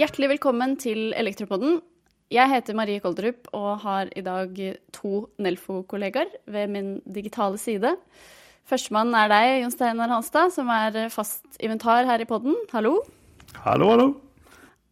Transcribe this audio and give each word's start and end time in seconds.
Hjertelig 0.00 0.30
velkommen 0.30 0.78
til 0.80 1.10
Elektropodden. 1.12 1.82
Jeg 2.32 2.48
heter 2.48 2.78
Marie 2.78 3.02
Kolderup 3.04 3.50
og 3.52 3.82
har 3.82 4.08
i 4.16 4.22
dag 4.24 4.56
to 4.96 5.26
Nelfo-kollegaer 5.36 6.32
ved 6.48 6.72
min 6.72 6.88
digitale 7.04 7.60
side. 7.60 7.92
Førstemann 8.64 9.12
er 9.12 9.28
deg, 9.28 9.50
Jon 9.60 9.76
Steinar 9.76 10.08
Hanstad, 10.14 10.54
som 10.56 10.72
er 10.72 11.12
fast 11.12 11.44
inventar 11.60 12.08
her 12.08 12.24
i 12.24 12.28
podden. 12.32 12.56
Hallo. 12.72 13.02
Hallo, 13.66 13.92
hallo. 13.92 14.08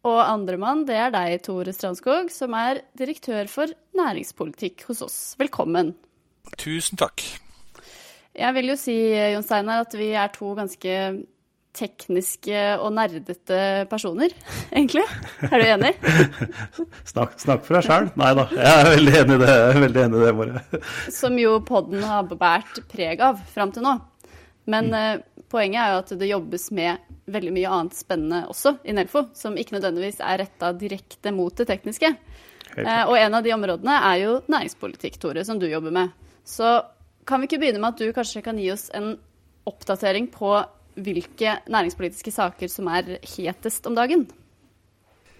Og 0.05 0.21
andremann, 0.21 0.85
det 0.85 1.01
er 1.01 1.09
deg, 1.17 1.41
Tore 1.41 1.73
Strandskog, 1.73 2.29
som 2.29 2.53
er 2.53 2.85
direktør 2.93 3.49
for 3.49 3.73
næringspolitikk 3.97 4.85
hos 4.91 5.01
oss. 5.09 5.19
Velkommen. 5.41 5.95
Tusen 6.53 7.01
takk. 7.01 7.48
Jeg 8.37 8.55
vil 8.55 8.71
jo 8.71 8.77
si, 8.77 8.95
Jon 9.33 9.43
Steinar, 9.45 9.85
at 9.87 9.95
vi 9.97 10.13
er 10.13 10.31
to 10.33 10.53
ganske 10.57 10.95
tekniske 11.79 12.61
og 12.81 12.91
nerdete 12.97 13.85
personer, 13.91 14.33
egentlig. 14.75 15.05
Er 15.47 15.61
du 15.61 15.65
enig? 15.67 15.91
snakk, 17.11 17.37
snakk, 17.41 17.65
for 17.65 17.77
deg 17.77 17.87
sjøl. 17.87 18.09
Nei 18.19 18.31
da, 18.37 18.45
jeg 18.53 18.69
er 18.73 18.91
veldig 18.95 19.15
enig 19.21 19.37
i 19.37 19.41
det. 19.43 19.57
veldig 19.85 20.03
enig 20.05 20.21
i 20.21 20.25
det 20.25 20.35
bare. 20.39 20.63
Som 21.19 21.39
jo 21.41 21.57
podden 21.65 22.05
har 22.05 22.27
båret 22.29 22.81
preg 22.91 23.23
av 23.25 23.41
fram 23.53 23.73
til 23.75 23.85
nå. 23.85 23.95
Men 24.69 24.91
mm. 24.91 24.97
uh, 24.97 25.45
poenget 25.49 25.81
er 25.81 25.93
jo 25.93 26.03
at 26.03 26.13
det 26.21 26.29
jobbes 26.29 26.69
med 26.75 27.15
veldig 27.29 27.53
mye 27.53 27.73
annet 27.73 27.97
spennende 27.97 28.43
også 28.49 28.79
i 28.89 28.93
Nelfo, 28.97 29.27
som 29.37 29.57
ikke 29.57 29.77
nødvendigvis 29.77 30.21
er 30.25 30.41
retta 30.43 30.71
direkte 30.77 31.33
mot 31.33 31.53
det 31.57 31.69
tekniske. 31.69 32.13
Uh, 32.77 33.03
og 33.09 33.15
en 33.17 33.37
av 33.37 33.45
de 33.45 33.53
områdene 33.53 33.97
er 34.11 34.23
jo 34.25 34.39
næringspolitikk, 34.49 35.17
Tore, 35.21 35.45
som 35.45 35.61
du 35.61 35.69
jobber 35.69 35.93
med. 35.93 36.13
Så 36.45 36.79
kan 37.27 37.41
vi 37.41 37.49
ikke 37.49 37.61
begynne 37.61 37.81
med 37.81 37.93
at 37.93 38.01
du 38.01 38.13
kanskje 38.15 38.43
kan 38.45 38.59
gi 38.59 38.69
oss 38.73 38.89
en 38.97 39.15
oppdatering 39.69 40.29
på 40.33 40.53
hvilke 40.99 41.59
næringspolitiske 41.69 42.31
saker 42.33 42.71
som 42.71 42.89
er 42.91 43.17
hetest 43.35 43.87
om 43.87 43.95
dagen? 43.97 44.27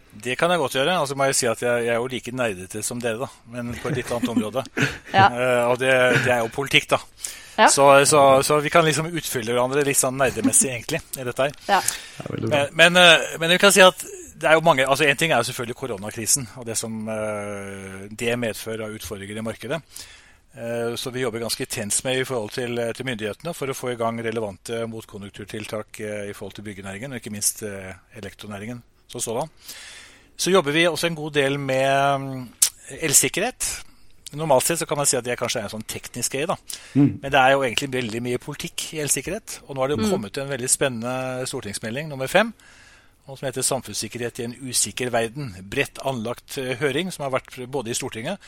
Det 0.09 0.35
kan 0.39 0.51
jeg 0.51 0.59
godt 0.59 0.75
gjøre. 0.75 0.95
Altså 0.99 1.15
må 1.15 1.27
jeg 1.29 1.37
si 1.37 1.47
at 1.49 1.61
jeg, 1.61 1.85
jeg 1.85 1.93
er 1.93 1.99
jo 2.01 2.07
like 2.09 2.31
nerdete 2.35 2.81
som 2.85 3.01
dere, 3.01 3.19
da, 3.21 3.29
men 3.53 3.73
på 3.77 3.91
et 3.91 3.99
litt 3.99 4.13
annet 4.13 4.31
område. 4.31 4.63
ja. 5.17 5.27
uh, 5.29 5.65
og 5.71 5.77
det, 5.81 5.91
det, 6.25 6.31
er 6.33 6.41
jo 6.41 6.53
politikk, 6.53 6.89
da. 6.95 6.99
Ja. 7.59 7.67
Så, 7.67 7.85
så, 8.07 8.21
så, 8.45 8.59
vi 8.63 8.71
kan 8.73 8.85
liksom 8.87 9.11
utfylle 9.11 9.53
hverandre 9.53 9.83
litt 9.85 9.99
sånn 9.99 10.17
nerdemessig, 10.19 10.71
egentlig, 10.71 11.01
i 11.19 11.27
dette 11.27 11.49
her. 11.49 11.59
Ja. 11.67 11.81
Men, 12.31 12.73
men, 12.73 12.97
uh, 12.97 13.35
men, 13.37 13.53
vi 13.53 13.59
kan 13.61 13.75
si 13.75 13.83
at 13.85 14.05
det 14.39 14.47
er 14.47 14.55
jo 14.55 14.63
mange, 14.63 14.85
altså 14.87 15.03
En 15.03 15.17
ting 15.19 15.33
er 15.33 15.41
jo 15.41 15.49
selvfølgelig 15.49 15.75
koronakrisen 15.75 16.45
og 16.61 16.63
det 16.69 16.77
som 16.79 16.93
uh, 17.11 18.07
det 18.07 18.37
medfører 18.39 18.87
av 18.87 18.95
utfordringer 18.95 19.41
i 19.41 19.45
markedet. 19.45 19.81
Eh, 20.53 20.95
så 20.95 21.09
vi 21.09 21.21
jobber 21.21 21.39
ganske 21.39 21.63
intenst 21.63 22.03
med 22.03 22.19
i 22.19 22.25
forhold 22.25 22.51
til, 22.51 22.77
eh, 22.77 22.91
til, 22.93 23.05
myndighetene 23.05 23.53
for 23.53 23.69
å 23.69 23.77
få 23.77 23.91
i 23.93 23.99
gang 23.99 24.17
relevante 24.25 24.81
motkonjunkturtiltak 24.89 25.99
eh, 26.01 26.29
i 26.29 26.33
forhold 26.33 26.57
til 26.57 26.65
byggenæringen, 26.65 27.13
og 27.13 27.21
ikke 27.21 27.33
minst 27.33 27.61
elektronæringen 28.17 28.81
som 29.07 29.21
sådan. 29.21 29.51
Så 30.37 30.51
jobber 30.51 30.71
vi 30.71 30.87
også 30.87 31.07
en 31.07 31.15
god 31.15 31.33
del 31.33 31.59
med 31.59 32.19
mm, 32.19 32.49
elsikkerhet. 33.01 33.67
Normalt 34.33 34.65
sett 34.65 34.79
så 34.79 34.85
kan 34.85 34.97
man 34.97 35.05
si 35.09 35.17
at 35.17 35.25
det 35.25 35.37
kanskje 35.37 35.61
er 35.61 35.67
en 35.67 35.75
sånn 35.75 35.87
teknisk 35.89 36.33
greie, 36.33 36.49
da. 36.49 36.55
Mm. 36.93 37.19
Men 37.21 37.31
det 37.31 37.39
er 37.39 37.53
jo 37.53 37.63
egentlig 37.65 37.91
veldig 37.93 38.21
mye 38.23 38.41
politikk 38.41 38.93
i 38.93 39.01
elsikkerhet. 39.03 39.59
Og 39.67 39.75
nå 39.75 39.81
har 39.81 39.89
det 39.89 39.97
jo 39.97 40.11
kommet 40.11 40.37
en 40.37 40.49
veldig 40.49 40.69
spennende 40.69 41.47
stortingsmelding 41.49 42.09
nummer 42.09 42.29
fem 42.29 42.53
som 43.29 43.45
heter 43.45 43.61
'Samfunnssikkerhet 43.61 44.39
i 44.39 44.43
en 44.43 44.55
usikker 44.69 45.11
verden'. 45.13 45.61
Bredt 45.61 45.99
anlagt 46.01 46.55
høring 46.55 47.11
som 47.13 47.23
har 47.23 47.39
vært 47.39 47.69
både 47.69 47.91
i 47.91 47.93
Stortinget 47.93 48.39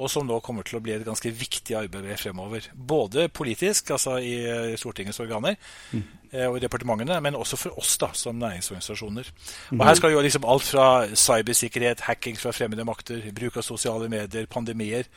og 0.00 0.08
som 0.10 0.24
nå 0.26 0.38
kommer 0.44 0.64
til 0.64 0.78
å 0.78 0.82
bli 0.84 0.94
et 0.94 1.04
ganske 1.04 1.30
viktig 1.36 1.76
arbeid 1.76 2.08
fremover. 2.18 2.70
Både 2.72 3.28
politisk, 3.28 3.92
altså 3.96 4.16
i, 4.24 4.32
Stortingets 4.80 5.20
organer 5.20 5.58
mm. 5.92 6.04
og 6.48 6.56
i 6.56 6.62
departementene, 6.64 7.18
men 7.20 7.36
også 7.36 7.58
for 7.60 7.80
oss 7.80 7.98
da, 8.00 8.08
som 8.16 8.38
næringsorganisasjoner. 8.40 9.28
Og 9.76 9.84
Her 9.84 9.98
skal 9.98 10.14
jo 10.14 10.24
liksom 10.24 10.48
alt 10.48 10.64
fra 10.70 10.86
cybersikkerhet, 11.12 12.06
hacking 12.08 12.40
fra 12.40 12.54
fremmede 12.56 12.86
makter, 12.88 13.28
bruk 13.36 13.60
av 13.60 13.66
sosiale 13.66 14.08
medier, 14.08 14.48
pandemier 14.50 15.10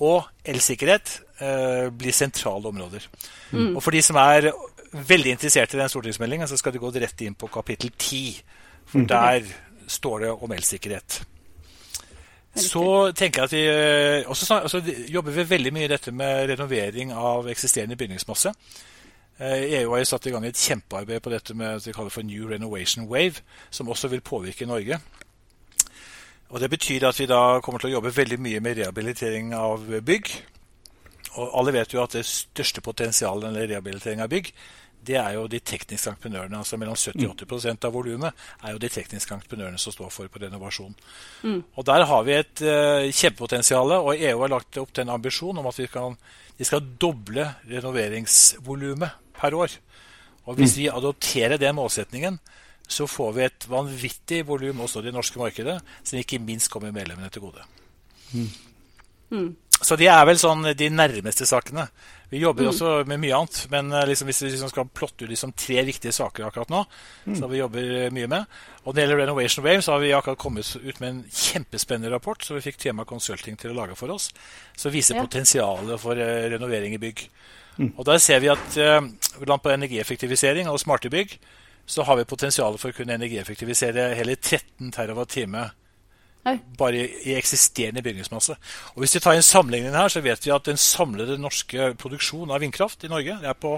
og 0.00 0.24
elsikkerhet 0.48 1.18
eh, 1.42 1.88
bli 1.92 2.12
sentrale 2.16 2.70
områder. 2.70 3.04
Mm. 3.52 3.74
Og 3.76 3.82
For 3.82 3.94
de 3.94 4.00
som 4.04 4.16
er 4.22 4.48
veldig 4.92 5.36
interessert 5.36 5.74
i 5.74 5.80
den 5.80 5.92
stortingsmeldingen, 5.92 6.48
så 6.48 6.56
skal 6.60 6.72
de 6.72 6.80
gå 6.82 6.90
rett 6.94 7.24
inn 7.24 7.36
på 7.38 7.50
kapittel 7.52 7.92
10. 7.92 8.40
For 8.88 9.04
mm. 9.04 9.08
der 9.12 9.52
står 9.90 10.24
det 10.24 10.32
om 10.32 10.56
elsikkerhet. 10.56 11.20
Så 12.54 13.12
tenker 13.16 13.42
jeg 13.42 13.44
at 13.44 13.52
vi 13.52 14.24
også 14.28 14.44
også 14.44 14.78
altså, 14.78 14.94
jobber 15.08 15.32
vi 15.32 15.50
veldig 15.50 15.72
mye 15.72 15.86
i 15.86 15.92
dette 15.92 16.12
med 16.12 16.50
renovering 16.50 17.12
av 17.12 17.48
eksisterende 17.48 17.96
bygningsmasse. 17.96 18.52
EU 19.42 19.46
eh, 19.48 19.80
e 19.80 19.84
har 19.88 19.98
jo 19.98 20.04
satt 20.04 20.26
i 20.26 20.30
gang 20.30 20.44
et 20.46 20.58
kjempearbeid 20.60 21.22
på 21.24 21.30
dette 21.32 21.54
med 21.54 21.80
det 21.80 21.88
vi 21.88 21.94
kaller 21.96 22.12
for 22.12 22.22
New 22.22 22.48
Renovation 22.50 23.08
Wave, 23.08 23.40
som 23.70 23.88
også 23.88 24.08
vil 24.08 24.20
påvirke 24.20 24.66
Norge. 24.66 25.00
Og 26.52 26.60
Det 26.60 26.70
betyr 26.70 27.08
at 27.08 27.20
vi 27.20 27.26
da 27.26 27.60
kommer 27.60 27.80
til 27.80 27.88
å 27.88 27.94
jobbe 27.96 28.16
veldig 28.16 28.38
mye 28.38 28.60
med 28.60 28.76
rehabilitering 28.76 29.54
av 29.56 29.88
bygg. 30.04 30.28
Og 31.40 31.58
Alle 31.58 31.72
vet 31.72 31.94
jo 31.94 32.02
at 32.02 32.12
det 32.12 32.26
største 32.26 32.80
potensialet 32.80 33.56
i 33.56 33.66
rehabilitering 33.72 34.20
av 34.20 34.28
bygg 34.28 34.52
det 35.02 35.16
er 35.18 35.34
jo 35.34 35.48
de 35.50 35.58
tekniske 35.58 36.10
entreprenørene. 36.12 36.58
altså 36.58 36.78
Mellom 36.78 36.94
70-80% 36.94 37.86
av 37.88 37.94
volumet 37.94 38.44
er 38.62 38.74
jo 38.74 38.82
de 38.82 38.90
tekniske 38.92 39.34
entreprenørene 39.34 39.80
som 39.82 39.94
står 39.94 40.12
for 40.14 40.30
på 40.30 40.42
renovasjon. 40.42 40.94
Mm. 41.42 41.62
Og 41.74 41.86
Der 41.86 42.04
har 42.06 42.22
vi 42.28 42.36
et 42.38 42.62
uh, 42.62 43.10
kjempepotensial, 43.10 43.96
og 43.98 44.14
EU 44.14 44.44
har 44.44 44.52
lagt 44.52 44.78
opp 44.78 44.92
til 44.92 45.06
en 45.06 45.14
ambisjon 45.16 45.58
om 45.58 45.66
at 45.66 45.80
vi 45.80 45.88
kan, 45.90 46.14
de 46.58 46.68
skal 46.68 46.86
doble 47.02 47.48
renoveringsvolumet 47.70 49.18
per 49.38 49.58
år. 49.58 49.74
Og 50.46 50.56
Hvis 50.58 50.76
mm. 50.76 50.78
vi 50.80 50.90
adopterer 50.90 51.58
den 51.58 51.76
målsetningen, 51.78 52.38
så 52.88 53.06
får 53.06 53.32
vi 53.32 53.44
et 53.46 53.68
vanvittig 53.70 54.42
volum 54.46 54.84
også 54.84 55.00
i 55.00 55.08
det 55.08 55.14
norske 55.14 55.38
markedet, 55.40 55.78
som 56.04 56.18
ikke 56.18 56.42
minst 56.42 56.70
kommer 56.70 56.94
medlemmene 56.94 57.30
til 57.30 57.42
gode. 57.42 57.66
Mm. 58.32 58.48
mm. 59.30 59.50
Så 59.82 59.96
de 59.98 60.06
er 60.06 60.22
vel 60.28 60.38
sånn 60.38 60.68
de 60.78 60.88
nærmeste 60.94 61.46
sakene. 61.48 61.88
Vi 62.32 62.38
jobber 62.40 62.64
mm. 62.64 62.68
også 62.70 62.90
med 63.04 63.20
mye 63.20 63.36
annet, 63.36 63.58
men 63.68 63.92
eh, 63.92 64.06
liksom, 64.08 64.28
hvis 64.30 64.38
vi 64.40 64.50
liksom 64.54 64.70
skal 64.72 64.86
plotte 64.88 65.26
ut 65.26 65.28
liksom 65.28 65.50
tre 65.52 65.82
viktige 65.84 66.14
saker 66.16 66.46
akkurat 66.46 66.70
nå, 66.72 66.78
mm. 67.26 67.34
så 67.36 67.50
vi 67.50 67.58
jobber 67.58 67.90
eh, 67.98 68.12
mye 68.16 68.30
med 68.32 68.54
Og 68.82 68.86
Når 68.86 68.94
det 68.94 69.02
gjelder 69.02 69.20
Renovation 69.20 69.66
Wave, 69.66 69.82
så 69.84 69.92
har 69.92 70.00
vi 70.00 70.14
akkurat 70.16 70.40
kommet 70.40 70.70
ut 70.80 71.00
med 71.02 71.10
en 71.10 71.18
kjempespennende 71.28 72.14
rapport 72.14 72.40
som 72.40 72.56
vi 72.56 72.64
fikk 72.64 72.80
Tema 72.80 73.04
Consulting 73.04 73.60
til 73.60 73.74
å 73.74 73.76
lage 73.76 73.98
for 74.00 74.14
oss, 74.16 74.30
som 74.80 74.94
viser 74.94 75.20
ja. 75.20 75.26
potensialet 75.26 76.00
for 76.00 76.16
uh, 76.16 76.48
renovering 76.54 76.96
i 76.96 77.02
bygg. 77.04 77.20
Mm. 77.76 77.92
Og 77.98 78.08
Der 78.08 78.24
ser 78.24 78.40
vi 78.40 78.48
at 78.48 78.80
uh, 78.80 79.04
på 79.36 79.74
energieffektivisering 79.76 80.72
og 80.72 80.80
smarte 80.80 81.12
bygg 81.12 81.36
så 81.84 82.08
har 82.08 82.16
vi 82.16 82.24
potensial 82.24 82.80
for 82.80 82.94
å 82.94 82.96
kunne 82.96 83.20
energieffektivisere 83.20 84.14
hele 84.16 84.40
13 84.40 84.88
TWh 84.88 85.68
bare 86.78 87.04
i, 87.06 87.34
eksisterende 87.36 88.02
bygningsmasse. 88.02 88.56
Og 88.94 89.02
Hvis 89.02 89.14
vi 89.14 89.20
tar 89.20 89.38
en 89.38 89.42
sammenligning 89.42 89.94
her, 89.94 90.08
så 90.08 90.20
vet 90.20 90.46
vi 90.46 90.54
at 90.54 90.66
den 90.66 90.76
samlede 90.76 91.38
norske 91.38 91.92
produksjonen 91.98 92.50
av 92.50 92.60
vindkraft 92.60 93.04
i 93.04 93.12
Norge 93.12 93.38
er 93.42 93.54
på 93.54 93.76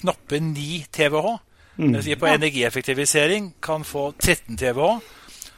knappe 0.00 0.40
9 0.40 0.86
TWh. 0.92 1.36
Mm. 1.76 2.04
Vi 2.04 2.16
på 2.16 2.26
energieffektivisering 2.26 3.54
kan 3.62 3.84
få 3.84 4.12
13 4.18 4.56
TWh. 4.56 5.00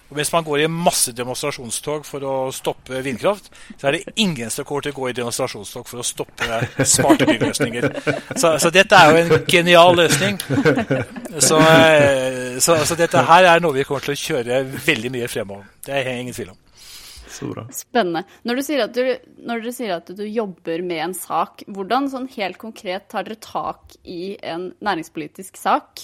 Og 0.08 0.16
Hvis 0.16 0.32
man 0.32 0.44
går 0.44 0.56
i 0.56 0.66
masse 0.72 1.12
demonstrasjonstog 1.12 2.06
for 2.08 2.24
å 2.24 2.34
stoppe 2.52 3.02
vindkraft, 3.04 3.50
så 3.76 3.90
er 3.90 3.98
det 3.98 4.14
ingen 4.16 4.48
som 4.50 4.64
kommer 4.64 4.86
til 4.86 4.94
å 4.94 4.96
gå 4.96 5.10
i 5.10 5.16
demonstrasjonstog 5.18 5.84
for 5.84 6.00
å 6.00 6.06
stoppe 6.06 6.60
smarte 6.94 7.26
byggeløsninger. 7.28 7.88
Så, 8.32 8.54
så, 8.56 8.70
dette 8.72 8.96
er 8.96 9.10
jo 9.10 9.18
en 9.20 9.44
genial 9.44 9.98
løsning. 10.00 10.40
Så, 11.44 11.60
eh, 11.60 12.47
så, 12.60 12.78
altså, 12.78 12.96
dette 12.98 13.22
her 13.30 13.48
er 13.50 13.62
noe 13.62 13.76
vi 13.76 13.84
kommer 13.88 14.04
til 14.04 14.14
å 14.14 14.22
kjøre 14.22 14.62
veldig 14.86 15.12
mye 15.14 15.28
fremover. 15.30 15.68
Det 15.86 15.94
er 15.96 16.10
ingen 16.16 16.36
tvil 16.36 16.54
om. 16.54 16.60
Spennende. 17.28 18.24
Når 18.48 18.58
du, 18.58 18.62
du, 18.94 19.02
når 19.46 19.60
du, 19.62 19.72
sier 19.74 19.96
at 19.98 20.10
du 20.16 20.24
jobber 20.24 20.82
med 20.82 21.02
en 21.04 21.16
sak, 21.16 21.62
hvordan 21.68 22.08
sånn 22.10 22.28
helt 22.34 22.58
konkret 22.60 23.08
tar 23.12 23.28
dere 23.28 23.38
tak 23.42 23.98
i 24.08 24.36
en 24.42 24.70
næringspolitisk 24.84 25.60
sak? 25.60 26.02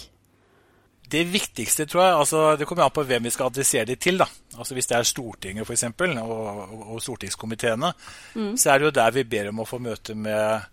Det 1.11 1.25
viktigste, 1.29 1.87
tror 1.89 2.03
jeg, 2.03 2.13
altså 2.21 2.45
det 2.59 2.67
kommer 2.69 2.87
an 2.87 2.95
på 2.95 3.05
hvem 3.07 3.27
vi 3.27 3.33
skal 3.35 3.51
adressere 3.51 3.89
det 3.89 3.99
til. 4.03 4.21
da. 4.21 4.29
Altså 4.57 4.77
Hvis 4.77 4.89
det 4.91 4.97
er 4.99 5.09
Stortinget 5.09 5.67
for 5.67 5.77
eksempel, 5.77 6.17
og, 6.23 6.47
og, 6.65 6.87
og 6.95 7.03
stortingskomiteene, 7.03 7.93
mm. 8.35 8.55
så 8.61 8.73
er 8.73 8.81
det 8.81 8.89
jo 8.89 8.95
der 9.01 9.19
vi 9.19 9.27
ber 9.29 9.51
om 9.51 9.65
å 9.65 9.69
få 9.69 9.81
møte 9.83 10.17
med 10.17 10.71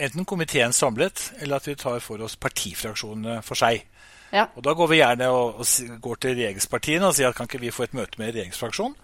enten 0.00 0.24
komiteen 0.24 0.72
samlet, 0.72 1.30
eller 1.40 1.60
at 1.60 1.68
vi 1.68 1.76
tar 1.78 2.02
for 2.02 2.22
oss 2.24 2.38
partifraksjonene 2.40 3.40
for 3.46 3.58
seg. 3.58 3.84
Ja. 4.30 4.46
Og 4.54 4.62
Da 4.62 4.74
går 4.78 4.90
vi 4.92 5.00
gjerne 5.00 5.28
og, 5.34 5.60
og 5.62 6.00
går 6.02 6.20
til 6.22 6.36
regjeringspartiene 6.38 7.08
og 7.08 7.16
sier 7.16 7.30
at 7.30 7.38
kan 7.38 7.50
ikke 7.50 7.62
vi 7.62 7.74
få 7.74 7.88
et 7.88 7.96
møte 7.98 8.20
med 8.20 8.32
regjeringsfraksjonen. 8.34 8.96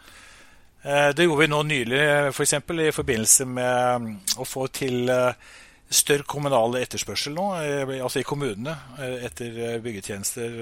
Eh, 0.87 1.09
det 1.17 1.27
gjorde 1.27 1.43
vi 1.43 1.51
nå 1.51 1.63
nylig 1.67 2.03
for 2.35 2.45
eksempel, 2.45 2.85
i 2.85 2.93
forbindelse 2.95 3.47
med 3.51 4.03
mm, 4.03 4.13
å 4.39 4.47
få 4.47 4.69
til 4.71 5.11
eh, 5.11 5.33
større 5.91 6.27
kommunal 6.29 6.77
etterspørsel 6.79 7.35
nå, 7.35 7.47
eh, 7.59 7.97
altså 7.97 8.23
i 8.23 8.29
kommunene, 8.29 8.77
etter 9.27 9.81
byggetjenester. 9.83 10.55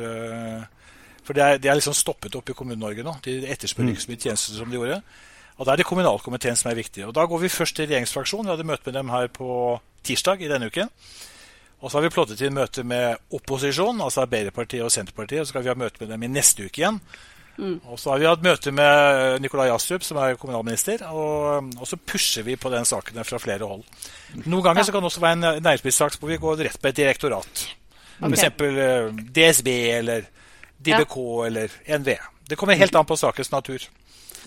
For 1.24 1.36
det 1.36 1.44
er, 1.44 1.60
det 1.60 1.70
er 1.72 1.78
liksom 1.78 1.96
stoppet 1.96 2.36
opp 2.36 2.50
i 2.52 2.56
Kommune-Norge 2.56 3.04
nå. 3.04 3.14
De 3.24 3.38
etterspør 3.48 3.88
ikke 3.88 4.04
så 4.04 4.10
mye 4.10 4.20
tjenester 4.20 4.58
som 4.58 4.68
de 4.68 4.76
gjorde. 4.76 4.98
Og 5.56 5.64
Da 5.64 5.72
er 5.72 5.80
det 5.80 5.86
kommunalkomiteen 5.88 6.58
som 6.60 6.68
er 6.70 6.76
viktig. 6.76 7.06
Og 7.06 7.14
Da 7.16 7.24
går 7.24 7.40
vi 7.44 7.52
først 7.52 7.76
til 7.76 7.88
regjeringsfraksjonen. 7.88 8.50
Vi 8.50 8.52
hadde 8.52 8.66
møte 8.68 8.90
med 8.90 8.98
dem 8.98 9.12
her 9.12 9.30
på 9.32 9.48
tirsdag 10.04 10.44
i 10.44 10.50
denne 10.50 10.68
uken. 10.68 10.92
Og 11.84 11.90
så 11.90 11.98
har 11.98 12.06
vi 12.06 12.14
plottet 12.14 12.40
inn 12.40 12.56
møte 12.56 12.80
med 12.88 13.18
opposisjonen, 13.36 14.00
altså 14.00 14.22
Arbeiderpartiet 14.24 14.80
og 14.86 14.92
Senterpartiet. 14.92 15.42
Og 15.42 15.46
så 15.46 15.52
skal 15.52 15.66
vi 15.66 15.68
ha 15.68 15.76
møte 15.76 16.00
med 16.00 16.14
dem 16.14 16.22
i 16.24 16.30
neste 16.32 16.64
uke 16.64 16.80
igjen. 16.80 17.00
Mm. 17.58 17.76
Og 17.92 17.98
så 18.00 18.14
har 18.14 18.22
vi 18.22 18.26
hatt 18.26 18.42
møte 18.42 18.72
med 18.74 19.42
Nikolai 19.44 19.68
Astrup, 19.70 20.02
som 20.02 20.18
er 20.18 20.38
kommunalminister. 20.40 21.04
Og, 21.12 21.68
og, 21.76 21.84
så 21.86 21.98
pusher 22.00 22.46
vi 22.46 22.56
på 22.56 22.72
den 22.72 22.88
saken 22.88 23.20
fra 23.28 23.40
flere 23.42 23.68
hold. 23.68 23.84
Noen 24.46 24.64
ganger 24.64 24.80
ja. 24.80 24.86
så 24.88 24.94
kan 24.94 25.04
det 25.04 25.10
også 25.12 25.24
være 25.26 25.38
en 25.38 25.64
næringspolitisk 25.66 26.24
hvor 26.24 26.32
vi 26.32 26.40
går 26.40 26.64
rett 26.70 26.80
på 26.80 26.90
et 26.90 27.00
direktorat. 27.02 27.66
Okay. 28.16 28.32
F.eks. 28.32 28.46
Eh, 28.64 29.10
DSB 29.36 29.68
eller 29.98 30.24
DBK 30.80 31.18
ja. 31.20 31.46
eller 31.50 31.76
NV. 32.00 32.14
Det 32.48 32.58
kommer 32.60 32.80
helt 32.80 32.96
an 32.96 33.08
på 33.12 33.18
sakens 33.20 33.52
natur. 33.52 33.84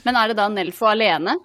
Men 0.06 0.18
er 0.18 0.31
det 0.31 0.40
da 0.42 0.50
Nelfo 0.50 0.90
alene? 0.90 1.38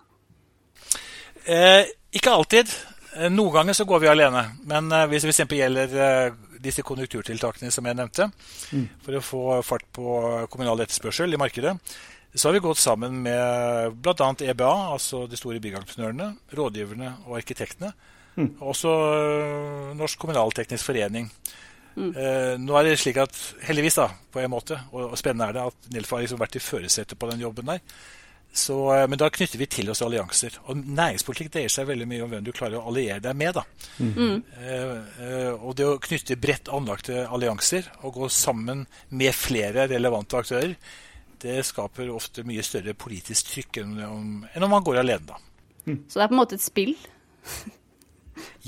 Eh, 1.44 1.84
ikke 2.16 2.32
alltid. 2.32 2.72
Eh, 3.16 3.28
noen 3.32 3.52
ganger 3.54 3.76
så 3.76 3.86
går 3.88 4.02
vi 4.04 4.10
alene. 4.12 4.44
Men 4.68 4.88
uh, 4.92 5.04
hvis 5.10 5.26
det 5.26 5.34
f.eks. 5.34 5.56
gjelder 5.58 5.96
uh, 5.98 6.56
disse 6.62 6.84
konjunkturtiltakene 6.86 7.72
som 7.74 7.88
jeg 7.88 7.98
nevnte, 7.98 8.30
mm. 8.72 8.86
for 9.04 9.18
å 9.18 9.24
få 9.26 9.42
fart 9.66 9.86
på 9.94 10.16
kommunal 10.52 10.84
etterspørsel 10.84 11.34
i 11.34 11.40
markedet, 11.40 11.74
så 12.32 12.48
har 12.48 12.56
vi 12.56 12.64
gått 12.64 12.80
sammen 12.80 13.18
med 13.26 13.98
bl.a. 14.00 14.30
EBA, 14.40 14.70
altså 14.94 15.26
de 15.28 15.36
store 15.36 15.60
byggentreprenørene, 15.60 16.30
rådgiverne 16.56 17.10
og 17.26 17.36
arkitektene. 17.42 17.92
Mm. 18.38 18.54
Også 18.64 18.92
Norsk 19.98 20.22
kommunalteknisk 20.22 20.88
forening. 20.88 21.28
Mm. 21.92 22.08
Eh, 22.16 22.54
nå 22.60 22.76
er 22.78 22.86
det 22.86 22.96
slik 23.00 23.20
at, 23.20 23.36
heldigvis 23.66 23.98
da, 24.00 24.08
på 24.32 24.40
en 24.40 24.52
måte, 24.52 24.78
og, 24.92 25.12
og 25.12 25.18
spennende 25.20 25.50
er 25.50 25.58
det, 25.58 25.66
at 25.68 25.92
Nilf 25.92 26.12
har 26.14 26.24
liksom 26.24 26.40
vært 26.40 26.56
i 26.56 26.64
førersetet 26.64 27.18
på 27.20 27.28
den 27.30 27.42
jobben 27.44 27.68
der. 27.68 27.82
Så, 28.52 28.94
eh, 28.94 29.08
men 29.08 29.18
da 29.18 29.30
knytter 29.32 29.58
vi 29.58 29.66
til 29.70 29.88
oss 29.90 30.02
allianser. 30.04 30.58
Og 30.68 30.76
næringspolitikk 30.76 31.54
dreier 31.54 31.72
seg 31.72 31.88
veldig 31.88 32.08
mye 32.08 32.24
om 32.24 32.32
hvem 32.32 32.44
du 32.44 32.52
klarer 32.52 32.80
å 32.80 32.90
alliere 32.90 33.22
deg 33.24 33.38
med. 33.40 33.56
da. 33.56 33.64
Mm. 33.98 34.42
Uh, 34.58 34.98
eh, 35.24 35.52
og 35.56 35.76
det 35.78 35.86
å 35.88 36.00
knytte 36.02 36.36
bredt 36.40 36.68
anlagte 36.68 37.24
allianser 37.24 37.88
og 38.02 38.18
gå 38.20 38.28
sammen 38.28 38.84
med 39.08 39.32
flere 39.36 39.88
relevante 39.88 40.36
aktører, 40.36 40.76
det 41.42 41.62
skaper 41.66 42.12
ofte 42.12 42.44
mye 42.46 42.62
større 42.62 42.94
politisk 42.94 43.54
trykk 43.54 43.80
enn 43.82 43.96
om, 44.06 44.28
enn 44.52 44.68
om 44.68 44.70
man 44.70 44.84
går 44.86 45.00
alene, 45.00 45.32
da. 45.32 45.40
Mm. 45.88 46.04
Så 46.06 46.20
det 46.20 46.26
er 46.26 46.30
på 46.30 46.36
en 46.36 46.42
måte 46.42 46.60
et 46.60 46.62
spill? 46.62 46.92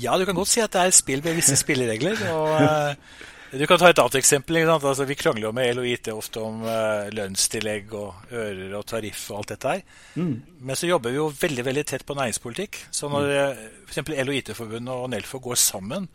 ja, 0.01 0.17
du 0.17 0.25
kan 0.25 0.35
godt 0.35 0.51
si 0.51 0.65
at 0.65 0.73
det 0.73 0.81
er 0.81 0.91
et 0.91 0.97
spill 0.97 1.23
med 1.23 1.37
visse 1.37 1.61
spilleregler. 1.61 2.25
og... 2.33 2.57
Eh, 2.57 2.93
du 3.59 3.65
kan 3.67 3.79
ta 3.79 3.89
et 3.91 3.99
annet 4.01 4.17
eksempel. 4.19 4.57
Altså, 4.63 5.05
vi 5.07 5.17
krangler 5.19 5.47
jo 5.47 5.53
med 5.55 5.75
LOIT 5.77 6.09
ofte 6.13 6.41
om 6.43 6.63
uh, 6.65 7.07
lønnstillegg 7.13 7.93
og 7.95 8.33
ører 8.33 8.75
og 8.77 8.85
tariff 8.89 9.29
og 9.31 9.41
alt 9.41 9.53
dette 9.53 9.75
her. 9.75 9.85
Mm. 10.15 10.35
Men 10.65 10.79
så 10.79 10.89
jobber 10.89 11.13
vi 11.13 11.21
jo 11.21 11.29
veldig 11.41 11.65
veldig 11.67 11.85
tett 11.87 12.05
på 12.07 12.17
næringspolitikk. 12.17 12.81
Så 12.91 13.09
når 13.11 13.31
mm. 13.31 13.63
f.eks. 13.87 14.03
LOIT-forbundet 14.27 14.93
og 14.93 15.09
Nelfo 15.13 15.41
går 15.43 15.59
sammen 15.61 16.09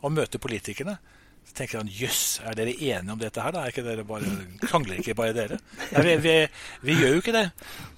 og 0.00 0.14
møter 0.14 0.42
politikerne, 0.42 0.96
så 1.44 1.58
tenker 1.58 1.82
han 1.82 1.90
jøss, 1.92 2.40
er 2.40 2.56
dere 2.56 2.72
enige 2.72 3.12
om 3.12 3.20
dette 3.20 3.42
her? 3.42 3.52
da? 3.52 3.64
Er 3.64 3.74
ikke 3.74 3.84
dere 3.84 4.06
bare, 4.08 4.30
krangler 4.64 5.00
ikke 5.02 5.16
bare 5.18 5.36
dere? 5.36 5.58
Nei, 5.92 6.04
vi, 6.06 6.16
vi, 6.24 6.34
vi, 6.88 6.96
gjør 7.02 7.16
jo 7.16 7.20
ikke 7.20 7.36
det. 7.36 7.44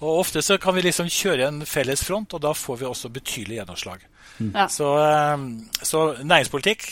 Og 0.00 0.22
ofte 0.24 0.42
så 0.42 0.58
kan 0.62 0.74
vi 0.74 0.82
liksom 0.88 1.10
kjøre 1.12 1.46
en 1.46 1.62
felles 1.68 2.02
front, 2.06 2.34
og 2.34 2.42
da 2.42 2.50
får 2.56 2.82
vi 2.82 2.88
også 2.90 3.12
betydelig 3.14 3.60
gjennomslag. 3.60 4.02
Mm. 4.40 4.50
Ja. 4.50 4.66
Så, 4.72 4.90
um, 4.98 5.50
så 5.78 6.06
næringspolitikk, 6.24 6.88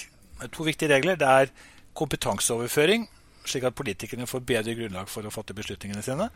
to 0.54 0.66
viktige 0.66 0.94
regler. 0.94 1.18
det 1.18 1.26
er 1.28 1.50
kompetanseoverføring, 1.96 3.06
slik 3.44 3.66
at 3.68 3.76
politikerne 3.76 4.26
får 4.26 4.44
bedre 4.46 4.74
grunnlag 4.76 5.08
for 5.12 5.26
å 5.26 5.32
fatte 5.32 5.56
beslutningene 5.56 6.02
sine. 6.04 6.28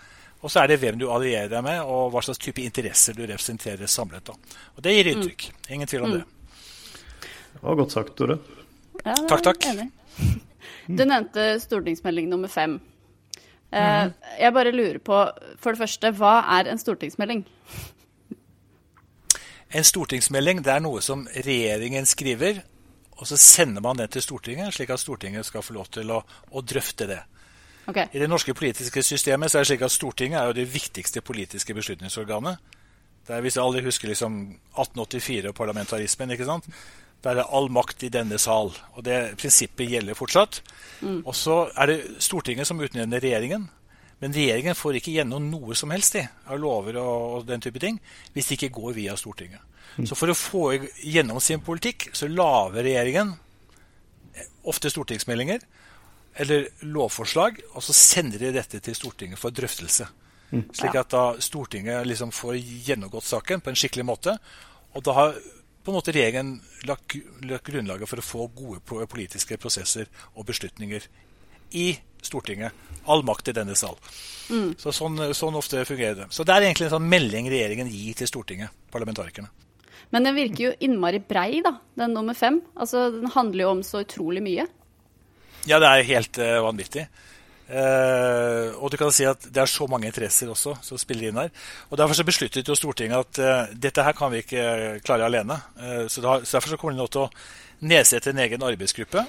Og 0.43 0.53
så 0.53 0.63
er 0.63 0.71
det 0.71 0.81
hvem 0.83 0.99
du 1.01 1.09
allierer 1.11 1.51
deg 1.51 1.65
med, 1.67 1.81
og 1.83 2.13
hva 2.13 2.23
slags 2.25 2.41
type 2.43 2.63
interesser 2.63 3.17
du 3.17 3.25
representerer 3.25 3.91
samlet. 3.91 4.29
Da. 4.29 4.59
Og 4.77 4.85
det 4.85 4.95
gir 4.95 5.13
inntrykk. 5.13 5.49
Mm. 5.49 5.71
Ingen 5.77 5.91
tvil 5.91 6.05
om 6.05 6.13
mm. 6.13 6.19
det. 6.19 6.59
Det 7.55 7.65
var 7.65 7.81
godt 7.81 7.97
sagt, 7.97 8.15
Tore. 8.19 8.39
Ja, 9.03 9.17
takk, 9.31 9.43
takk. 9.49 9.67
Enig. 9.73 9.89
Du 10.89 11.05
nevnte 11.05 11.51
stortingsmelding 11.61 12.29
nummer 12.31 12.49
fem. 12.49 12.79
Uh, 13.75 14.09
Jeg 14.41 14.55
bare 14.57 14.73
lurer 14.73 14.99
på, 15.05 15.17
for 15.61 15.75
det 15.75 15.83
første, 15.83 16.13
hva 16.17 16.39
er 16.57 16.71
en 16.73 16.81
stortingsmelding? 16.81 17.43
En 19.69 19.85
stortingsmelding 19.85 20.63
det 20.65 20.73
er 20.73 20.81
noe 20.81 21.03
som 21.05 21.27
regjeringen 21.35 22.09
skriver 22.09 22.63
og 23.19 23.27
så 23.27 23.37
sender 23.41 23.83
man 23.83 23.99
det 23.99 24.11
til 24.15 24.23
Stortinget, 24.23 24.75
slik 24.75 24.93
at 24.95 25.03
Stortinget 25.03 25.47
skal 25.47 25.65
få 25.67 25.75
lov 25.75 25.91
til 25.95 26.11
å, 26.15 26.23
å 26.55 26.63
drøfte 26.63 27.09
det. 27.11 27.19
Okay. 27.89 28.07
I 28.13 28.21
det 28.21 28.29
norske 28.29 28.55
politiske 28.55 29.03
systemet 29.03 29.51
så 29.51 29.59
er 29.59 29.65
det 29.65 29.73
slik 29.73 29.85
at 29.87 29.95
Stortinget 29.95 30.41
er 30.41 30.51
jo 30.51 30.59
det 30.61 30.69
viktigste 30.71 31.25
politiske 31.25 31.75
beslutningsorganet. 31.75 32.61
Der, 33.27 33.37
er, 33.37 33.45
hvis 33.45 33.59
alle 33.61 33.83
husker 33.85 34.13
liksom 34.13 34.39
1884 34.77 35.51
og 35.51 35.57
parlamentarismen, 35.59 36.37
ikke 36.37 36.49
sant? 36.49 36.69
der 37.25 37.31
er 37.31 37.41
det 37.41 37.49
all 37.51 37.67
makt 37.75 38.05
i 38.07 38.13
denne 38.15 38.39
sal. 38.39 38.71
Og 38.95 39.03
det 39.05 39.35
prinsippet 39.41 39.91
gjelder 39.91 40.15
fortsatt. 40.15 40.61
Mm. 41.01 41.25
Og 41.27 41.35
så 41.35 41.65
er 41.75 41.91
det 41.91 41.99
Stortinget 42.23 42.69
som 42.69 42.81
utnevner 42.81 43.23
regjeringen. 43.23 43.67
Men 44.19 44.35
regjeringen 44.35 44.75
får 44.75 44.99
ikke 44.99 45.15
gjennom 45.15 45.45
noe 45.51 45.77
som 45.79 45.93
helst 45.95 46.17
de, 46.17 46.25
av 46.51 46.59
lover 46.59 46.99
og, 47.01 47.45
den 47.47 47.63
type 47.63 47.81
ting 47.83 48.01
hvis 48.35 48.49
det 48.49 48.59
ikke 48.59 48.75
går 48.81 48.97
via 48.97 49.17
Stortinget. 49.19 49.63
Så 50.07 50.15
for 50.19 50.31
å 50.31 50.37
få 50.37 50.63
gjennom 51.03 51.41
sin 51.43 51.63
politikk, 51.65 52.11
så 52.15 52.29
lager 52.31 52.85
regjeringen 52.85 53.33
ofte 54.69 54.91
stortingsmeldinger 54.93 55.65
eller 56.39 56.69
lovforslag, 56.87 57.57
og 57.75 57.83
så 57.83 57.95
sender 57.97 58.45
de 58.45 58.53
dette 58.55 58.79
til 58.85 58.95
Stortinget 58.95 59.41
for 59.41 59.55
drøftelse. 59.55 60.07
Mm. 60.53 60.65
Slik 60.77 60.97
at 60.97 61.11
da 61.13 61.23
Stortinget 61.43 62.07
liksom 62.07 62.31
får 62.35 62.61
gjennomgått 62.87 63.27
saken 63.27 63.65
på 63.65 63.73
en 63.73 63.79
skikkelig 63.79 64.07
måte. 64.07 64.37
Og 64.95 65.03
da 65.05 65.17
har 65.17 65.35
på 65.83 65.93
en 65.93 65.99
måte 65.99 66.13
regjeringen 66.15 66.59
lagt, 66.89 67.17
lagt 67.49 67.67
grunnlaget 67.67 68.11
for 68.11 68.21
å 68.21 68.29
få 68.29 68.47
gode 68.55 69.09
politiske 69.11 69.59
prosesser 69.61 70.09
og 70.35 70.47
beslutninger 70.49 71.09
i 71.81 71.89
Stortinget. 72.27 72.73
All 73.09 73.23
makt 73.25 73.49
i 73.49 73.57
denne 73.57 73.77
sal. 73.79 73.97
Mm. 74.49 74.73
Så 74.81 74.93
sånn, 74.97 75.21
sånn, 75.37 75.57
ofte 75.59 75.85
fungerer 75.89 76.23
det. 76.23 76.29
Så 76.35 76.45
det 76.47 76.55
er 76.55 76.67
egentlig 76.67 76.89
en 76.89 76.97
sånn 76.97 77.09
melding 77.09 77.49
regjeringen 77.53 77.91
gir 77.93 78.17
til 78.19 78.31
Stortinget, 78.31 78.75
parlamentarikerne. 78.93 79.51
Men 80.15 80.25
den 80.25 80.37
virker 80.39 80.69
jo 80.69 80.75
innmari 80.85 81.21
brei, 81.21 81.61
da, 81.65 81.75
den 82.01 82.15
nummer 82.17 82.37
fem. 82.37 82.63
Altså, 82.81 83.11
Den 83.13 83.33
handler 83.35 83.67
jo 83.67 83.73
om 83.77 83.83
så 83.85 84.03
utrolig 84.05 84.43
mye. 84.45 84.65
Ja, 85.69 85.81
det 85.83 85.89
er 85.89 86.07
helt 86.09 86.41
uh, 86.41 86.61
vanvittig. 86.65 87.05
Uh, 87.69 88.73
og 88.81 88.89
du 88.89 88.97
kan 88.97 89.13
si 89.13 89.27
at 89.29 89.43
det 89.53 89.61
er 89.61 89.69
så 89.69 89.85
mange 89.93 90.09
interesser 90.09 90.49
også 90.49 90.79
som 90.85 91.01
spiller 91.01 91.29
inn 91.29 91.41
her. 91.43 91.53
Og 91.91 92.01
Derfor 92.01 92.17
så 92.17 92.25
besluttet 92.25 92.69
jo 92.69 92.77
Stortinget 92.79 93.21
at 93.21 93.43
uh, 93.45 93.75
dette 93.77 94.05
her 94.07 94.17
kan 94.17 94.33
vi 94.33 94.41
ikke 94.47 94.65
klare 95.05 95.29
alene. 95.29 95.61
Så, 96.09 96.25
da, 96.25 96.39
så, 96.41 96.57
Derfor 96.57 96.73
så 96.73 96.81
kommer 96.81 96.97
de 96.97 97.03
nå 97.03 97.11
til 97.13 97.27
å 97.27 97.31
nedsette 97.85 98.33
en 98.33 98.41
egen 98.47 98.65
arbeidsgruppe 98.65 99.27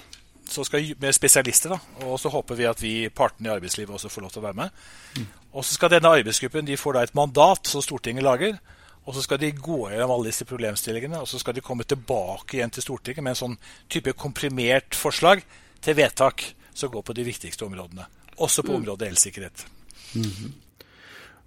så 0.52 0.66
skal, 0.68 0.96
med 1.00 1.16
spesialister. 1.16 1.70
da, 1.70 2.06
Og 2.06 2.20
så 2.20 2.30
håper 2.30 2.56
vi 2.56 2.68
at 2.70 2.82
vi 2.82 2.94
partene 3.10 3.50
i 3.50 3.54
arbeidslivet 3.54 3.94
også 3.94 4.10
får 4.10 4.22
lov 4.22 4.32
til 4.34 4.42
å 4.42 4.48
være 4.48 4.60
med. 4.60 4.70
Mm. 5.18 5.28
Og 5.54 5.66
så 5.66 5.74
skal 5.74 5.90
denne 5.90 6.12
arbeidsgruppen 6.20 6.68
de 6.68 6.78
får 6.78 6.94
da 6.94 7.04
et 7.04 7.16
mandat 7.16 7.68
som 7.68 7.82
Stortinget 7.82 8.24
lager. 8.24 8.60
Og 9.06 9.16
så 9.16 9.24
skal 9.26 9.40
de 9.42 9.52
gå 9.52 9.80
gjennom 9.90 10.12
alle 10.14 10.30
disse 10.30 10.46
problemstillingene, 10.46 11.22
og 11.24 11.28
så 11.28 11.40
skal 11.42 11.56
de 11.58 11.64
komme 11.66 11.84
tilbake 11.88 12.60
igjen 12.60 12.74
til 12.76 12.86
Stortinget 12.86 13.24
med 13.26 13.34
en 13.34 13.42
sånn 13.42 13.60
type 13.90 14.14
komprimert 14.14 14.98
forslag 14.98 15.42
til 15.82 15.98
vedtak 15.98 16.44
som 16.74 16.92
går 16.94 17.06
på 17.08 17.16
de 17.18 17.26
viktigste 17.26 17.66
områdene. 17.66 18.06
Også 18.38 18.62
på 18.62 18.76
mm. 18.76 18.82
området 18.82 19.08
elsikkerhet. 19.08 19.66
Mm 20.14 20.24
-hmm. 20.24 20.52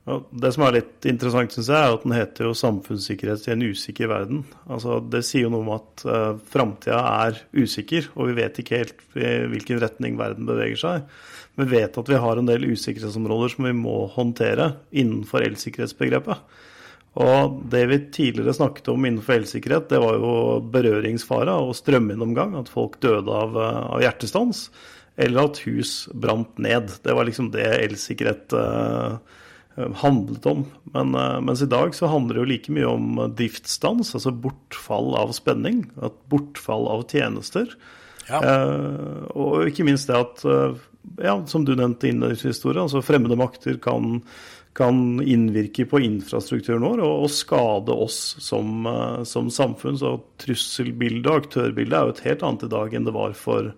Det 0.02 0.50
som 0.50 0.64
er 0.66 0.80
litt 0.80 1.06
interessant, 1.06 1.52
syns 1.54 1.68
jeg, 1.70 1.78
er 1.78 1.94
at 1.94 2.02
den 2.02 2.14
heter 2.16 2.48
jo 2.48 2.56
'Samfunnssikkerhet 2.58 3.44
i 3.46 3.52
en 3.52 3.62
usikker 3.70 4.08
verden'. 4.10 4.42
Altså, 4.66 4.98
det 4.98 5.22
sier 5.22 5.46
jo 5.46 5.52
noe 5.54 5.62
om 5.62 5.76
at 5.76 6.02
uh, 6.08 6.32
framtida 6.50 6.98
er 6.98 7.38
usikker, 7.54 8.08
og 8.16 8.32
vi 8.32 8.40
vet 8.40 8.58
ikke 8.58 8.80
helt 8.80 9.04
i 9.14 9.46
hvilken 9.52 9.78
retning 9.78 10.18
verden 10.18 10.48
beveger 10.48 10.80
seg. 10.80 11.06
Vi 11.54 11.68
vet 11.70 11.98
at 12.00 12.10
vi 12.10 12.18
har 12.18 12.40
en 12.40 12.48
del 12.50 12.66
usikkerhetsområder 12.66 13.54
som 13.54 13.68
vi 13.68 13.74
må 13.78 14.08
håndtere 14.10 14.72
innenfor 14.90 15.46
elsikkerhetsbegrepet. 15.46 16.40
Og 17.22 17.58
det 17.70 17.82
vi 17.90 17.98
tidligere 18.10 18.54
snakket 18.56 18.88
om 18.88 19.04
innenfor 19.04 19.36
elsikkerhet, 19.36 19.90
det 19.92 20.00
var 20.00 20.16
jo 20.16 20.32
berøringsfare 20.72 21.54
og 21.60 21.76
strømgjennomgang. 21.76 22.56
At 22.58 22.72
folk 22.72 22.96
døde 23.04 23.28
av, 23.28 23.54
av, 23.54 24.00
hjertestans. 24.00 24.70
Eller 25.20 25.44
at 25.44 25.60
hus 25.66 26.08
brant 26.16 26.56
ned. 26.56 26.88
Det 27.04 27.14
var 27.14 27.28
liksom 27.28 27.52
det 27.52 27.68
elsikkerhet 27.84 28.56
uh, 28.56 29.20
handlet 29.76 30.46
om. 30.46 30.64
Men, 30.94 31.14
uh, 31.14 31.40
mens 31.44 31.62
i 31.64 31.70
dag 31.70 31.94
så 31.96 32.10
handler 32.12 32.36
det 32.36 32.42
jo 32.42 32.50
like 32.52 32.76
mye 32.76 32.92
om 32.92 33.20
driftsstans, 33.38 34.14
altså 34.18 34.34
bortfall 34.44 35.12
av 35.18 35.34
spenning. 35.36 35.84
At 36.02 36.16
bortfall 36.32 36.88
av 36.92 37.06
tjenester. 37.10 37.70
Ja. 38.28 38.38
Eh, 38.38 39.22
og 39.34 39.66
ikke 39.66 39.82
minst 39.82 40.06
det 40.06 40.14
at, 40.14 40.44
ja, 41.18 41.32
som 41.50 41.64
du 41.66 41.72
nevnte 41.74 42.06
i 42.06 42.14
historien, 42.38 42.84
altså 42.84 43.02
fremmede 43.02 43.34
makter 43.36 43.80
kan 43.82 44.22
kan 44.72 45.20
innvirke 45.20 45.84
på 45.84 46.00
infrastrukturen 46.00 46.84
vår 46.86 47.02
og, 47.04 47.26
og 47.26 47.32
skade 47.32 47.92
oss 47.92 48.20
som, 48.40 48.86
som, 49.28 49.50
samfunn. 49.52 49.98
Så 50.00 50.14
trusselbildet 50.40 51.28
og 51.28 51.42
aktørbildet 51.42 51.98
er 51.98 52.06
jo 52.06 52.14
et 52.14 52.24
helt 52.28 52.46
annet 52.48 52.64
i 52.64 52.70
dag 52.72 52.96
enn 52.96 53.08
det 53.08 53.14
var 53.16 53.36
for 53.36 53.72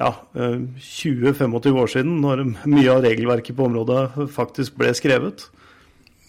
ja, 0.00 0.14
uh, 0.36 0.42
eh, 0.42 0.58
20-25 0.80 1.80
år 1.82 1.94
siden, 1.94 2.20
når 2.24 2.44
mye 2.64 2.90
av 2.92 3.04
regelverket 3.04 3.56
på 3.56 3.68
området 3.68 4.30
faktisk 4.32 4.78
ble 4.80 4.94
skrevet. 4.96 5.50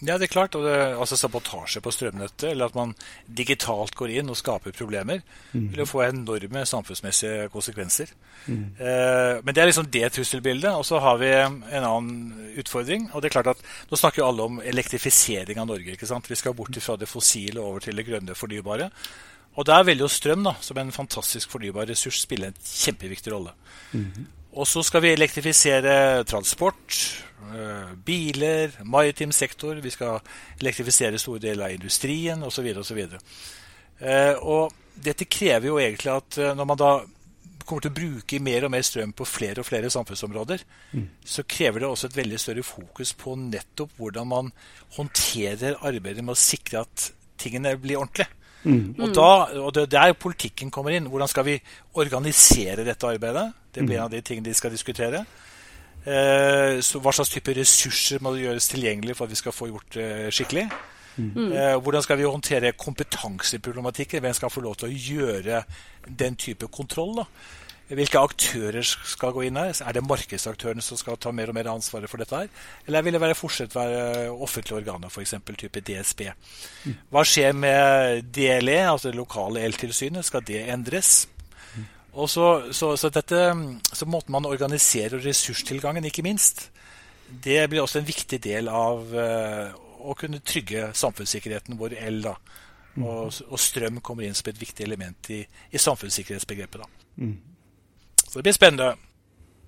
Ja, 0.02 0.16
det 0.18 0.26
er 0.26 0.32
klart. 0.32 0.56
Og 0.58 0.64
det, 0.66 0.74
altså 0.98 1.16
sabotasje 1.18 1.80
på 1.82 1.92
strømnettet, 1.94 2.48
eller 2.50 2.70
at 2.70 2.76
man 2.76 2.94
digitalt 3.30 3.94
går 3.98 4.16
inn 4.18 4.32
og 4.32 4.38
skaper 4.38 4.74
problemer, 4.74 5.22
mm. 5.52 5.68
vil 5.70 5.84
jo 5.84 5.88
få 5.88 6.02
enorme 6.08 6.64
samfunnsmessige 6.66 7.46
konsekvenser. 7.54 8.10
Mm. 8.48 8.64
Eh, 8.82 9.34
men 9.46 9.54
det 9.54 9.62
er 9.62 9.70
liksom 9.70 9.90
det 9.94 10.08
trusselbildet. 10.16 10.74
Og 10.74 10.84
så 10.88 10.98
har 11.02 11.20
vi 11.22 11.30
en 11.30 11.62
annen 11.78 12.50
utfordring. 12.58 13.10
og 13.12 13.22
det 13.22 13.30
er 13.30 13.38
klart 13.38 13.54
at 13.54 13.62
Nå 13.90 13.96
snakker 13.96 14.22
jo 14.22 14.28
alle 14.28 14.48
om 14.50 14.60
elektrifisering 14.60 15.62
av 15.62 15.70
Norge. 15.70 15.94
ikke 15.94 16.10
sant? 16.10 16.30
Vi 16.30 16.36
skal 16.36 16.54
bort 16.54 16.76
fra 16.82 16.96
det 16.96 17.08
fossile 17.08 17.60
over 17.60 17.80
til 17.80 17.96
det 17.96 18.06
grønne 18.06 18.34
fornybare. 18.34 18.90
Og 19.56 19.66
der 19.68 19.82
vil 19.84 20.00
jo 20.00 20.08
strøm, 20.08 20.46
da, 20.46 20.54
som 20.64 20.78
en 20.80 20.94
fantastisk 20.94 21.50
fornybar 21.52 21.90
ressurs, 21.90 22.22
spille 22.24 22.48
en 22.48 22.62
kjempeviktig 22.64 23.34
rolle. 23.34 23.52
Mm. 23.92 24.24
Og 24.52 24.68
så 24.68 24.82
skal 24.84 25.02
vi 25.04 25.12
elektrifisere 25.12 26.24
transport, 26.28 26.96
Eh, 27.42 27.94
biler, 28.04 28.70
maritim 28.84 29.32
sektor, 29.32 29.74
vi 29.74 29.90
skal 29.90 30.20
elektrifisere 30.60 31.18
store 31.18 31.42
deler 31.42 31.66
av 31.66 31.74
industrien 31.74 32.42
osv. 32.46 32.68
osv. 32.78 33.00
Eh, 33.98 34.34
og 34.38 34.72
dette 34.94 35.26
krever 35.26 35.68
jo 35.68 35.80
egentlig 35.80 36.12
at 36.14 36.38
eh, 36.38 36.54
når 36.56 36.68
man 36.70 36.80
da 36.80 36.92
kommer 37.66 37.84
til 37.84 37.92
å 37.92 37.98
bruke 37.98 38.40
mer 38.42 38.66
og 38.66 38.72
mer 38.74 38.86
strøm 38.86 39.12
på 39.14 39.26
flere 39.28 39.62
og 39.62 39.68
flere 39.68 39.90
samfunnsområder, 39.92 40.62
mm. 40.92 41.08
så 41.34 41.44
krever 41.46 41.82
det 41.82 41.90
også 41.90 42.10
et 42.10 42.20
veldig 42.22 42.40
større 42.40 42.64
fokus 42.66 43.12
på 43.18 43.34
nettopp 43.38 43.98
hvordan 43.98 44.30
man 44.32 44.52
håndterer 44.96 45.82
arbeidet 45.82 46.24
med 46.24 46.36
å 46.36 46.42
sikre 46.42 46.86
at 46.86 47.10
tingene 47.42 47.74
blir 47.80 48.00
ordentlig. 48.00 48.30
Mm. 48.62 48.94
Og, 48.98 49.14
da, 49.16 49.30
og 49.58 49.72
det 49.74 49.86
er 49.86 49.94
der 49.94 50.18
politikken 50.18 50.70
kommer 50.70 50.94
inn. 50.94 51.08
Hvordan 51.10 51.30
skal 51.30 51.46
vi 51.48 51.56
organisere 51.98 52.84
dette 52.86 53.08
arbeidet? 53.08 53.48
Det 53.74 53.86
blir 53.86 53.98
en 53.98 54.06
av 54.06 54.12
de 54.12 54.20
tingene 54.20 54.46
de 54.46 54.54
skal 54.54 54.74
diskutere. 54.74 55.24
Eh, 56.02 56.80
så 56.82 56.98
hva 56.98 57.12
slags 57.14 57.30
type 57.30 57.54
ressurser 57.54 58.22
må 58.22 58.34
det 58.34 58.46
gjøres 58.46 58.70
tilgjengelig 58.72 59.16
for 59.16 59.28
at 59.28 59.34
vi 59.34 59.38
skal 59.38 59.54
få 59.54 59.70
gjort 59.70 59.98
det 59.98 60.10
skikkelig? 60.34 60.66
Mm. 61.16 61.52
Eh, 61.52 61.76
hvordan 61.78 62.02
skal 62.02 62.18
vi 62.18 62.28
håndtere 62.28 62.72
kompetanseproblematikken? 62.72 64.20
Hvem 64.24 64.34
skal 64.34 64.50
få 64.50 64.64
lov 64.64 64.78
til 64.80 64.88
å 64.88 64.96
gjøre 64.96 65.62
den 66.08 66.36
type 66.36 66.70
kontroll? 66.72 67.20
da? 67.22 67.26
Hvilke 67.92 68.20
aktører 68.24 68.86
skal 68.86 69.34
gå 69.34 69.42
inn 69.44 69.58
her? 69.60 69.74
Er 69.84 69.96
det 69.96 70.04
markedsaktørene 70.06 70.84
som 70.84 70.96
skal 70.96 71.18
ta 71.20 71.32
mer 71.34 71.50
og 71.52 71.56
mer 71.58 71.68
ansvaret 71.74 72.08
for 72.08 72.22
dette? 72.22 72.38
her? 72.44 72.48
Eller 72.88 73.04
vil 73.04 73.16
det 73.16 73.20
være 73.20 73.36
fortsatt 73.36 73.74
være 73.76 74.30
offentlige 74.32 74.78
organer, 74.78 75.12
f.eks. 75.12 75.34
type 75.60 75.82
DSB? 75.84 76.22
Hva 77.12 77.24
skjer 77.26 77.52
med 77.52 78.30
DLE, 78.32 78.78
altså 78.86 79.10
det 79.10 79.18
lokale 79.18 79.66
eltilsynet? 79.66 80.24
Skal 80.24 80.46
det 80.48 80.62
endres? 80.72 81.26
Og 82.12 82.28
så, 82.28 82.72
så, 82.72 82.94
så, 82.96 83.08
dette, 83.08 83.40
så 83.92 84.06
måten 84.08 84.32
man 84.32 84.48
organiserer 84.48 85.20
ressurstilgangen, 85.24 86.04
ikke 86.04 86.24
minst, 86.24 86.68
det 87.44 87.70
blir 87.70 87.80
også 87.80 88.02
en 88.02 88.08
viktig 88.08 88.38
del 88.44 88.68
av 88.68 89.14
uh, 89.16 89.72
å 90.04 90.16
kunne 90.18 90.42
trygge 90.44 90.90
samfunnssikkerheten 90.96 91.78
vår 91.80 91.96
el. 92.02 92.20
da. 92.24 92.34
Mm. 92.94 93.06
Og, 93.06 93.40
og, 93.48 93.56
strøm 93.60 94.02
kommer 94.04 94.26
inn 94.26 94.36
som 94.36 94.50
et 94.52 94.60
viktig 94.60 94.84
element 94.84 95.30
i, 95.32 95.40
i 95.72 95.80
samfunnssikkerhetsbegrepet. 95.80 96.84
da. 96.84 97.08
Mm. 97.24 97.51
Så 98.32 98.38
det 98.38 98.48
blir 98.48 98.56
spennende. 98.56 98.94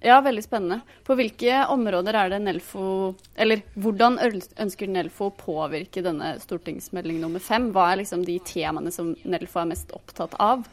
Ja, 0.04 0.20
veldig 0.20 0.42
spennende. 0.44 0.80
På 1.04 1.16
hvilke 1.16 1.62
områder 1.72 2.16
er 2.16 2.30
det 2.32 2.38
Nelfo 2.44 3.14
Eller 3.36 3.62
hvordan 3.80 4.18
ønsker 4.20 4.88
Nelfo 4.88 5.30
å 5.30 5.36
påvirke 5.36 6.02
denne 6.04 6.34
stortingsmelding 6.40 7.22
nummer 7.22 7.40
fem? 7.44 7.70
Hva 7.72 7.90
er 7.92 8.02
liksom 8.02 8.24
de 8.24 8.38
temaene 8.44 8.92
som 8.92 9.14
Nelfo 9.24 9.60
er 9.62 9.70
mest 9.72 9.92
opptatt 9.96 10.36
av? 10.40 10.64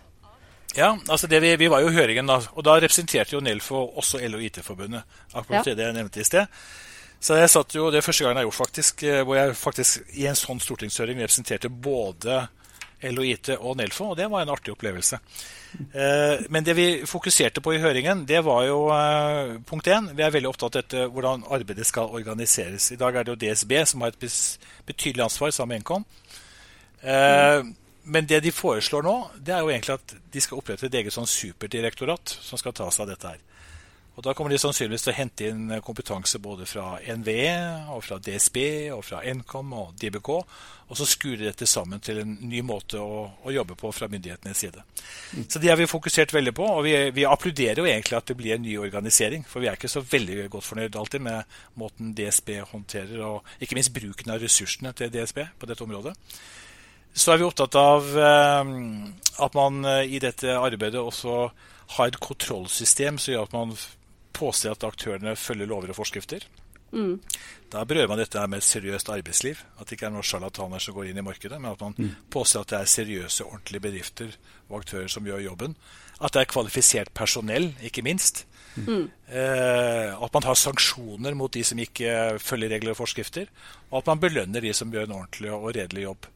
Ja, 0.76 0.94
altså 1.08 1.28
vi, 1.28 1.40
vi, 1.60 1.68
var 1.68 1.84
jo 1.84 1.92
i 1.92 1.96
høringen, 1.96 2.28
da, 2.32 2.40
og 2.56 2.64
da 2.64 2.78
representerte 2.80 3.36
jo 3.36 3.44
Nelfo 3.44 3.84
også 4.00 4.22
LO 4.24 4.40
IT-forbundet. 4.40 5.20
Akkurat 5.34 5.68
ja. 5.68 5.76
det 5.76 5.88
jeg 5.90 5.98
nevnte 6.00 6.24
i 6.24 6.28
sted. 6.28 6.64
Så 7.22 7.36
jeg 7.38 7.52
satt 7.54 7.76
jo, 7.76 7.90
Det 7.92 8.00
er 8.00 8.08
første 8.08 8.24
gang 8.24 8.34
jeg 8.34 8.40
har 8.40 8.48
gjort, 8.48 8.62
faktisk, 8.62 9.04
eh, 9.04 9.22
hvor 9.28 9.36
jeg 9.36 9.56
faktisk 9.60 10.16
i 10.16 10.28
en 10.32 10.40
sånn 10.40 10.64
stortingshøring 10.64 11.20
representerte 11.20 11.70
både 11.70 12.46
LO 13.10 13.26
og 13.58 13.78
Nelfo, 13.80 14.12
og 14.12 14.18
det 14.20 14.30
var 14.30 14.44
en 14.44 14.54
artig 14.54 14.74
opplevelse. 14.76 15.20
Eh, 15.94 16.46
men 16.50 16.66
det 16.68 16.76
vi 16.78 16.88
fokuserte 17.08 17.64
på 17.64 17.74
i 17.74 17.82
høringen, 17.82 18.26
det 18.30 18.44
var 18.46 18.66
jo 18.68 18.80
eh, 18.94 19.58
punkt 19.68 19.88
én. 19.88 20.12
Vi 20.14 20.24
er 20.26 20.34
veldig 20.34 20.52
opptatt 20.52 20.76
av 20.76 20.84
dette, 20.84 21.10
hvordan 21.12 21.46
arbeidet 21.50 21.88
skal 21.88 22.14
organiseres. 22.14 22.92
I 22.92 23.00
dag 23.02 23.16
er 23.16 23.26
det 23.26 23.36
jo 23.36 23.42
DSB 23.44 23.78
som 23.90 24.06
har 24.06 24.14
et 24.14 24.32
betydelig 24.86 25.26
ansvar 25.30 25.54
sammen 25.56 25.80
med 25.80 25.86
Nkom. 25.86 26.10
Mm 27.02 27.78
men 28.04 28.26
det 28.26 28.42
de 28.42 28.52
foreslår 28.54 29.06
nå, 29.06 29.16
det 29.38 29.54
er 29.54 29.62
jo 29.62 29.70
egentlig 29.70 29.94
at 29.94 30.14
de 30.34 30.42
skal 30.42 30.62
opprette 30.62 30.88
et 30.88 31.00
eget 31.02 31.14
sånn 31.14 31.30
superdirektorat 31.30 32.34
som 32.42 32.60
skal 32.60 32.74
ta 32.76 32.90
seg 32.90 33.06
av 33.06 33.12
dette 33.14 33.34
her. 33.34 33.42
Og 34.12 34.26
Da 34.26 34.34
kommer 34.36 34.52
de 34.52 34.60
sannsynligvis 34.60 35.06
til 35.06 35.14
å 35.14 35.16
hente 35.16 35.48
inn 35.48 35.72
kompetanse 35.86 36.40
både 36.44 36.66
fra 36.68 36.98
NVE, 37.00 37.54
og 37.96 38.04
fra 38.04 38.18
DSB, 38.20 38.58
og 38.92 39.06
fra 39.08 39.22
Nkom 39.24 39.72
og 39.78 39.94
DBK. 40.02 40.30
Og 40.92 41.00
så 41.00 41.08
skure 41.08 41.46
dette 41.46 41.66
sammen 41.70 42.02
til 42.04 42.20
en 42.20 42.34
ny 42.52 42.60
måte 42.68 43.00
å, 43.00 43.22
å 43.40 43.54
jobbe 43.56 43.78
på 43.80 43.94
fra 43.96 44.10
myndighetenes 44.12 44.64
side. 44.66 44.84
Så 45.48 45.62
det 45.64 45.72
har 45.72 45.80
vi 45.80 45.88
fokusert 45.88 46.36
veldig 46.36 46.54
på. 46.58 46.68
Og 46.68 46.84
vi, 46.84 46.96
vi, 47.16 47.24
applauderer 47.26 47.80
jo 47.80 47.88
egentlig 47.88 48.20
at 48.20 48.28
det 48.28 48.36
blir 48.38 48.58
en 48.58 48.66
ny 48.66 48.76
organisering. 48.84 49.48
For 49.48 49.64
vi 49.64 49.72
er 49.72 49.80
ikke 49.80 49.92
så 49.92 50.04
veldig 50.04 50.50
godt 50.52 50.68
fornøyd 50.68 51.00
alltid 51.00 51.24
med 51.32 51.58
måten 51.80 52.12
DSB 52.18 52.58
håndterer, 52.74 53.24
og 53.24 53.64
ikke 53.64 53.80
minst 53.80 53.96
bruken 53.96 54.36
av 54.36 54.44
ressursene 54.44 54.92
til 54.92 55.14
DSB 55.14 55.46
på 55.58 55.72
dette 55.72 55.88
området 55.88 56.18
så 57.12 57.34
er 57.34 57.42
vi 57.42 57.44
opptatt 57.44 57.76
av 57.76 58.06
eh, 58.16 58.70
at 59.44 59.56
man 59.58 59.82
eh, 59.84 60.14
i 60.16 60.20
dette 60.24 60.54
arbeidet 60.56 61.02
også 61.02 61.42
har 61.98 62.08
et 62.08 62.20
kontrollsystem 62.24 63.18
som 63.20 63.34
gjør 63.34 63.50
at 63.50 63.56
man 63.56 63.74
påser 64.34 64.74
at 64.74 64.84
aktørene 64.88 65.36
følger 65.40 65.70
lover 65.70 65.94
og 65.94 66.00
forskrifter. 66.02 66.46
Mm. 66.92 67.22
Da 67.72 67.86
berører 67.88 68.10
man 68.12 68.20
dette 68.20 68.42
med 68.52 68.60
et 68.60 68.68
seriøst 68.68 69.10
arbeidsliv. 69.14 69.60
At 69.80 69.88
det 69.88 69.96
ikke 69.96 70.10
er 70.10 70.14
noen 70.16 70.28
sjarlataner 70.28 70.84
som 70.84 70.96
går 70.96 71.12
inn 71.12 71.22
i 71.22 71.26
markedet, 71.26 71.60
men 71.62 71.72
at 71.72 71.84
man 71.84 71.96
mm. 71.98 72.14
påser 72.34 72.62
at 72.62 72.74
det 72.74 72.80
er 72.82 72.94
seriøse, 72.94 73.48
ordentlige 73.48 73.86
bedrifter 73.88 74.34
og 74.70 74.82
aktører 74.82 75.12
som 75.12 75.28
gjør 75.28 75.46
jobben. 75.46 75.76
At 76.20 76.36
det 76.36 76.44
er 76.44 76.52
kvalifisert 76.52 77.14
personell, 77.18 77.72
ikke 77.82 78.04
minst. 78.06 78.46
Mm. 78.76 79.08
Eh, 79.28 80.12
at 80.12 80.36
man 80.36 80.46
har 80.48 80.60
sanksjoner 80.60 81.36
mot 81.36 81.52
de 81.54 81.64
som 81.68 81.80
ikke 81.80 82.38
følger 82.44 82.76
regler 82.76 82.94
og 82.94 83.02
forskrifter. 83.02 83.50
Og 83.90 84.02
at 84.02 84.12
man 84.12 84.22
belønner 84.22 84.64
de 84.64 84.76
som 84.76 84.92
gjør 84.92 85.08
en 85.08 85.18
ordentlig 85.22 85.52
og 85.56 85.72
redelig 85.76 86.06
jobb. 86.10 86.30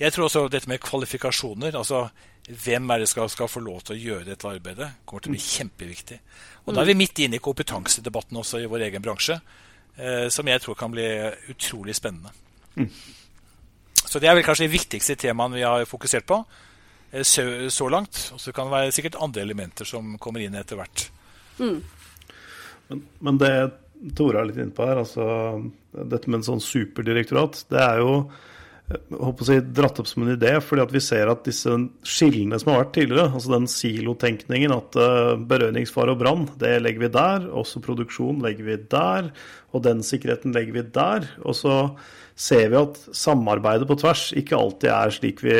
Jeg 0.00 0.14
tror 0.14 0.26
også 0.26 0.48
dette 0.50 0.70
med 0.70 0.82
kvalifikasjoner, 0.82 1.76
altså 1.78 2.08
hvem 2.48 2.90
er 2.90 3.02
det 3.02 3.08
skal, 3.10 3.28
skal 3.30 3.50
få 3.50 3.62
lov 3.62 3.84
til 3.86 3.94
å 3.94 4.00
gjøre 4.00 4.26
dette 4.26 4.48
arbeidet, 4.48 4.88
kommer 5.06 5.22
til 5.22 5.30
å 5.32 5.36
bli 5.36 5.42
kjempeviktig. 5.44 6.18
Og 6.66 6.74
Da 6.74 6.82
er 6.82 6.90
vi 6.90 6.98
midt 6.98 7.22
inne 7.22 7.38
i 7.38 7.42
kompetansedebatten 7.42 8.38
også 8.38 8.62
i 8.62 8.68
vår 8.70 8.88
egen 8.88 9.02
bransje, 9.02 9.38
eh, 9.96 10.26
som 10.28 10.48
jeg 10.48 10.62
tror 10.62 10.78
kan 10.78 10.90
bli 10.90 11.06
utrolig 11.52 11.94
spennende. 11.98 12.34
Mm. 12.74 12.90
Så 14.02 14.18
det 14.18 14.28
er 14.28 14.36
vel 14.36 14.44
kanskje 14.46 14.66
de 14.66 14.74
viktigste 14.74 15.16
temaene 15.16 15.60
vi 15.60 15.66
har 15.66 15.86
fokusert 15.86 16.26
på 16.26 16.40
eh, 17.12 17.22
så, 17.22 17.46
så, 17.70 17.88
langt. 17.88 18.30
Og 18.34 18.42
så 18.42 18.52
kan 18.52 18.66
det 18.66 18.76
være 18.76 18.94
sikkert 18.96 19.20
andre 19.22 19.46
elementer 19.46 19.88
som 19.88 20.16
kommer 20.18 20.42
inn 20.42 20.58
etter 20.58 20.80
hvert. 20.80 21.06
Mm. 21.58 21.78
Men, 22.88 23.06
men, 23.20 23.38
det 23.38 23.52
Tore 24.18 24.40
er 24.40 24.48
litt 24.48 24.58
inne 24.58 24.74
på 24.74 24.82
her, 24.82 24.98
altså 24.98 25.24
dette 25.92 26.26
med 26.26 26.40
en 26.40 26.48
sånn 26.48 26.64
superdirektorat, 26.64 27.60
det 27.70 27.78
er 27.78 28.00
jo 28.02 28.14
håper 29.12 29.44
å 29.44 29.48
si, 29.48 29.58
dratt 29.74 30.00
opp 30.02 30.08
som 30.10 30.24
en 30.24 30.34
idé, 30.34 30.54
fordi 30.64 30.84
at 30.84 30.94
vi 30.94 31.02
ser 31.04 31.30
at 31.32 31.44
disse 31.46 31.74
skillene 32.06 32.58
som 32.60 32.72
har 32.72 32.82
vært 32.84 32.94
tidligere, 32.96 33.28
altså 33.32 33.54
den 33.54 33.68
silotenkningen 33.70 34.74
at 34.74 34.98
uh, 35.00 35.34
berøringsfare 35.50 36.14
og 36.14 36.22
brann, 36.22 36.48
det 36.60 36.74
legger 36.82 37.06
vi 37.06 37.12
der. 37.16 37.46
Også 37.62 37.82
produksjon 37.84 38.42
legger 38.44 38.68
vi 38.68 38.78
der. 38.92 39.30
Og 39.72 39.84
den 39.86 40.02
sikkerheten 40.06 40.54
legger 40.56 40.76
vi 40.76 40.86
der. 40.94 41.28
Og 41.46 41.56
så 41.56 41.76
ser 42.34 42.70
vi 42.72 42.78
at 42.80 42.98
samarbeidet 43.16 43.86
på 43.88 43.96
tvers 44.00 44.24
ikke 44.38 44.56
alltid 44.56 44.90
er 44.92 45.12
slik 45.14 45.42
vi 45.44 45.56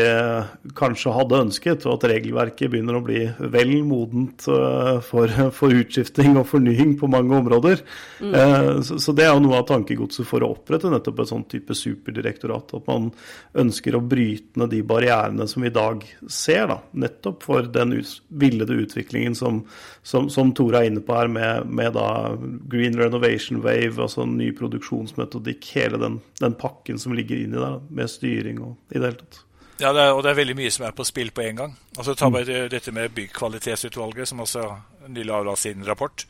kanskje 0.79 1.15
hadde 1.15 1.41
ønsket, 1.47 1.87
og 1.87 1.99
at 1.99 2.09
regelverket 2.13 2.73
begynner 2.73 2.99
å 2.99 3.05
bli 3.05 3.25
vel 3.53 3.75
modent 3.87 4.47
eh, 4.51 4.99
for, 5.05 5.33
for 5.59 5.77
utskifting 5.83 6.39
og 6.41 6.49
fornying 6.51 6.97
på 7.01 7.11
mange 7.13 7.37
områder. 7.39 7.83
Mm. 8.23 8.83
Så, 8.87 8.99
så, 9.03 9.15
det 9.17 9.27
er 9.27 9.33
jo 9.35 9.43
noe 9.45 9.61
av 9.61 9.67
tankegodset 9.69 10.27
for 10.29 10.45
å 10.45 10.53
opprette 10.55 10.91
nettopp 10.91 11.23
et 11.23 11.31
sånn 11.31 11.45
type 11.51 11.77
superdirektorat. 11.77 12.75
At 12.79 12.89
man 12.89 13.11
ønsker 13.59 13.97
å 13.97 14.03
bryte 14.05 14.61
ned 14.61 14.73
de 14.73 14.83
barrierene 14.87 15.47
som 15.51 15.65
vi 15.65 15.71
i 15.71 15.75
dag 15.75 16.05
ser, 16.31 16.67
da, 16.71 16.79
nettopp 17.05 17.45
for 17.47 17.69
den 17.73 17.95
villede 18.29 18.79
utviklingen 18.85 19.37
som, 19.39 19.63
som, 20.07 20.29
som 20.33 20.53
Tore 20.57 20.83
er 20.83 20.91
inne 20.91 21.03
på 21.05 21.17
her, 21.17 21.31
med, 21.33 21.69
med 21.69 21.95
da 21.97 22.35
Green 22.71 22.97
Renovation 22.99 23.63
Wave, 23.65 23.97
altså 24.03 24.27
ny 24.29 24.51
produksjonsmetodikk, 24.57 25.69
hele 25.77 26.01
den, 26.03 26.21
den 26.41 26.57
pakken 26.63 27.01
som 27.03 27.15
ligger 27.17 27.43
inni 27.43 27.59
der, 27.59 27.81
med 27.91 28.11
styring 28.11 28.63
og 28.63 28.77
i 28.93 28.99
det 28.99 29.09
hele 29.09 29.19
tatt. 29.21 29.43
Ja, 29.83 29.91
det 29.93 30.03
er, 30.03 30.13
og 30.15 30.23
det 30.23 30.31
er 30.31 30.39
veldig 30.39 30.55
mye 30.57 30.71
som 30.71 30.85
er 30.87 30.95
på 30.95 31.05
spill 31.07 31.33
på 31.35 31.43
en 31.43 31.59
gang. 31.59 31.77
Altså 31.97 32.15
Ta 32.15 32.29
bare 32.31 32.67
mm. 32.67 32.71
dette 32.71 32.93
med 32.95 33.15
byggkvalitetsutvalget, 33.17 34.29
som 34.29 34.43
også 34.45 34.67
nylig 35.09 35.33
avla 35.35 35.57
sin 35.59 35.83
rapport. 35.87 36.27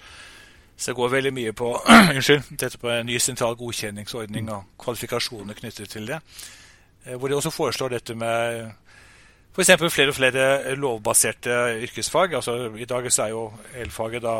Så 0.76 0.90
det 0.90 0.96
går 0.96 1.08
veldig 1.12 1.32
mye 1.36 1.52
på 1.52 1.72
unnskyld, 2.14 2.54
dette 2.60 2.80
på 2.80 2.90
en 2.90 3.06
ny 3.06 3.18
sentral 3.20 3.58
godkjenningsordning 3.60 4.48
og 4.50 4.70
kvalifikasjoner 4.80 5.58
knyttet 5.58 5.92
til 5.92 6.08
det. 6.08 6.22
Eh, 7.04 7.18
hvor 7.18 7.28
de 7.28 7.36
også 7.36 7.52
foreslår 7.52 7.98
dette 7.98 8.16
med 8.16 8.70
f.eks. 9.52 9.74
flere 9.92 10.08
og 10.08 10.16
flere 10.16 10.76
lovbaserte 10.80 11.58
yrkesfag. 11.84 12.34
Altså 12.34 12.72
I 12.78 12.88
dag 12.88 13.12
så 13.12 13.26
er 13.26 13.34
jo 13.34 13.44
elfaget 13.84 14.24
da 14.24 14.36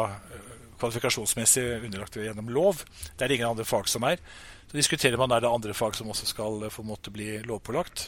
kvalifikasjonsmessig 0.81 1.67
underlagt 1.85 2.17
gjennom 2.17 2.49
lov. 2.49 2.81
Det 3.19 3.23
er 3.23 3.29
det 3.29 3.39
ingen 3.39 3.53
andre 3.53 3.69
fag 3.69 3.89
som 3.89 4.09
er. 4.09 4.23
Så 4.73 4.79
diskuterer 4.81 5.21
man 5.21 5.35
er 5.37 5.43
det 5.45 5.53
andre 5.53 5.75
fag 5.77 5.93
som 5.99 6.09
også 6.09 6.25
skal 6.25 6.63
få 6.73 6.83
måte 6.89 7.13
bli 7.13 7.35
lovpålagt. 7.45 8.07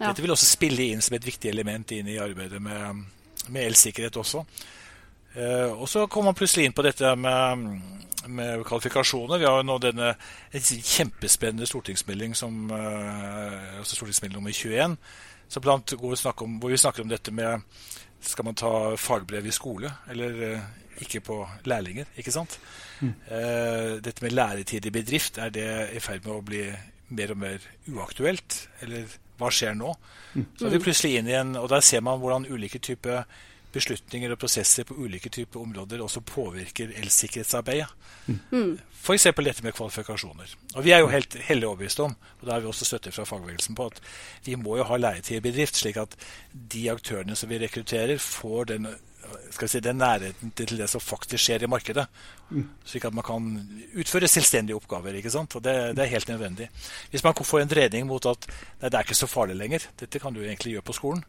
Ja. 0.00 0.08
Dette 0.08 0.24
vil 0.24 0.32
også 0.34 0.48
spille 0.50 0.88
inn 0.90 1.02
som 1.04 1.14
et 1.14 1.26
viktig 1.26 1.46
element 1.52 1.92
inn 1.94 2.08
i 2.10 2.18
arbeidet 2.18 2.58
med, 2.58 3.04
med 3.46 3.68
elsikkerhet 3.68 4.18
også. 4.18 4.42
Uh, 5.36 5.70
og 5.78 5.86
så 5.88 6.08
kommer 6.10 6.32
man 6.32 6.40
plutselig 6.40 6.66
inn 6.66 6.74
på 6.74 6.82
dette 6.82 7.14
med, 7.14 7.62
med 8.26 8.64
kvalifikasjoner. 8.66 9.38
Vi 9.38 9.46
har 9.46 9.60
jo 9.60 9.68
nå 9.68 9.78
denne 9.78 10.10
kjempespennende 10.50 11.70
stortingsmelding 11.70 12.34
som 12.34 12.66
uh, 12.74 13.78
altså 13.78 14.00
stortingsmelding 14.00 14.40
nummer 14.40 14.58
21, 14.58 14.98
blant, 15.60 15.92
hvor, 15.98 16.14
vi 16.14 16.32
om, 16.44 16.58
hvor 16.60 16.70
vi 16.70 16.80
snakker 16.80 17.02
om 17.02 17.10
dette 17.10 17.34
med 17.34 17.60
skal 18.22 18.46
man 18.46 18.54
ta 18.54 18.96
fagbrev 18.96 19.46
i 19.46 19.54
skole, 19.54 19.90
eller 20.10 20.42
eh, 20.46 20.66
ikke 21.02 21.20
på 21.26 21.38
lærlinger, 21.66 22.06
ikke 22.16 22.34
sant? 22.34 22.58
Mm. 23.00 23.12
Eh, 23.26 23.90
dette 24.04 24.22
med 24.22 24.32
læretid 24.32 24.86
i 24.86 24.94
bedrift, 24.94 25.38
er 25.38 25.50
det 25.50 25.68
i 25.96 26.02
ferd 26.02 26.24
med 26.24 26.34
å 26.36 26.44
bli 26.46 26.62
mer 27.12 27.34
og 27.34 27.40
mer 27.42 27.66
uaktuelt? 27.90 28.58
Eller 28.84 29.10
hva 29.40 29.50
skjer 29.52 29.74
nå? 29.74 29.90
Mm. 30.34 30.46
Så 30.58 30.68
er 30.68 30.76
vi 30.76 30.82
plutselig 30.84 31.16
inn 31.18 31.32
igjen, 31.32 31.56
og 31.58 31.68
Der 31.72 31.82
ser 31.84 32.04
man 32.06 32.20
hvordan 32.22 32.46
ulike 32.46 32.78
typer 32.78 33.24
beslutninger 33.72 34.32
og 34.34 34.40
prosesser 34.42 34.86
på 34.88 34.96
ulike 34.98 35.30
typer 35.32 35.60
områder 35.60 36.02
også 36.04 36.22
påvirker 36.26 36.92
elsikkerhetsarbeidet. 37.00 37.88
Mm. 38.26 38.78
F.eks. 39.02 39.28
dette 39.34 39.64
med 39.64 39.74
kvalifikasjoner. 39.74 40.56
Og 40.74 40.84
Vi 40.84 40.92
er 40.94 41.02
jo 41.02 41.12
helt 41.12 41.34
hellig 41.48 41.68
overbevist 41.68 42.02
om, 42.04 42.16
og 42.40 42.46
da 42.46 42.54
har 42.54 42.60
vi 42.60 42.70
også 42.70 42.88
støtte 42.88 43.12
fra 43.12 43.24
fagbevegelsen 43.28 43.78
på, 43.78 43.86
at 43.86 44.02
vi 44.44 44.54
må 44.54 44.76
jo 44.78 44.86
ha 44.88 44.98
læretid 45.00 45.40
i 45.40 45.46
bedrift, 45.48 45.76
slik 45.76 45.96
at 45.96 46.14
de 46.52 46.88
aktørene 46.92 47.36
som 47.36 47.50
vi 47.50 47.58
rekrutterer, 47.62 48.18
får 48.18 48.70
den 48.74 48.92
skal 49.52 49.70
si, 49.70 49.80
den 49.82 50.00
nærheten 50.00 50.52
til 50.56 50.78
det 50.78 50.88
som 50.90 51.02
faktisk 51.02 51.44
skjer 51.44 51.64
i 51.64 51.70
markedet. 51.70 52.06
Mm. 52.50 52.64
Slik 52.88 53.06
at 53.08 53.14
man 53.16 53.26
kan 53.26 53.48
utføre 53.98 54.28
selvstendige 54.28 54.76
oppgaver. 54.76 55.14
ikke 55.18 55.30
sant? 55.30 55.56
Og 55.56 55.64
det, 55.64 55.74
det, 55.96 56.04
er 56.04 56.14
helt 56.14 56.28
nødvendig. 56.28 56.68
Hvis 57.10 57.24
man 57.24 57.34
får 57.34 57.60
en 57.60 57.70
dreining 57.70 58.06
mot 58.06 58.26
at 58.26 58.48
nei, 58.80 58.88
det 58.88 58.94
er 58.94 59.06
ikke 59.06 59.18
så 59.18 59.30
farlig 59.30 59.56
lenger, 59.56 59.86
dette 60.00 60.20
kan 60.22 60.34
du 60.34 60.42
egentlig 60.42 60.76
gjøre 60.76 60.88
på 60.88 60.98
skolen, 60.98 61.24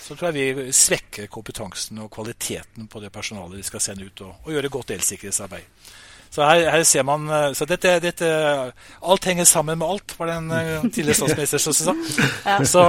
så 0.00 0.14
tror 0.14 0.30
jeg 0.30 0.56
vi 0.56 0.72
svekker 0.74 1.30
kompetansen 1.32 1.98
og 2.04 2.10
kvaliteten 2.14 2.88
på 2.90 3.02
det 3.02 3.12
personalet 3.14 3.60
vi 3.60 3.66
skal 3.66 3.82
sende 3.82 4.08
ut, 4.08 4.24
og, 4.26 4.34
og 4.44 4.52
gjøre 4.54 4.72
godt 4.72 4.94
elsikkerhetsarbeid. 4.96 5.86
Så 6.30 6.44
her, 6.44 6.66
her, 6.70 6.82
ser 6.84 7.04
man 7.06 7.28
eh, 7.32 7.52
så 7.56 7.64
dette, 7.68 7.94
dette, 8.02 8.28
Alt 9.08 9.28
henger 9.30 9.46
sammen 9.48 9.78
med 9.78 9.88
alt, 9.88 10.14
var 10.18 10.28
det 10.28 10.34
en 10.36 10.50
eh, 10.52 10.86
tidligere 10.90 11.18
statsminister 11.20 11.62
som 11.62 11.76
sa. 11.76 11.94
Ja. 12.44 12.56
Så, 12.64 12.82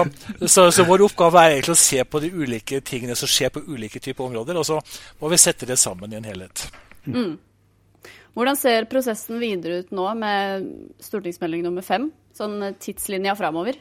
så, 0.45 0.67
så, 0.71 0.85
vår 0.87 1.05
oppgave 1.05 1.43
er 1.43 1.55
egentlig 1.55 1.77
å 1.77 1.79
se 1.79 2.03
på 2.03 2.21
de 2.23 2.31
ulike 2.33 2.81
tingene 2.85 3.15
som 3.15 3.29
skjer 3.31 3.53
på 3.53 3.63
ulike 3.69 4.01
typer 4.03 4.25
områder, 4.27 4.59
og 4.59 4.67
så 4.67 4.81
må 5.21 5.31
vi 5.31 5.39
sette 5.41 5.69
det 5.69 5.79
sammen 5.79 6.11
i 6.11 6.19
en 6.19 6.27
helhet. 6.27 6.65
Mm. 7.07 7.37
Hvordan 8.37 8.59
ser 8.59 8.89
prosessen 8.89 9.39
videre 9.41 9.81
ut 9.81 9.95
nå 9.95 10.09
med 10.19 10.67
stortingsmelding 11.01 11.63
nummer 11.65 11.85
fem? 11.85 12.11
Sånn 12.37 12.59
tidslinja 12.83 13.33
framover? 13.37 13.79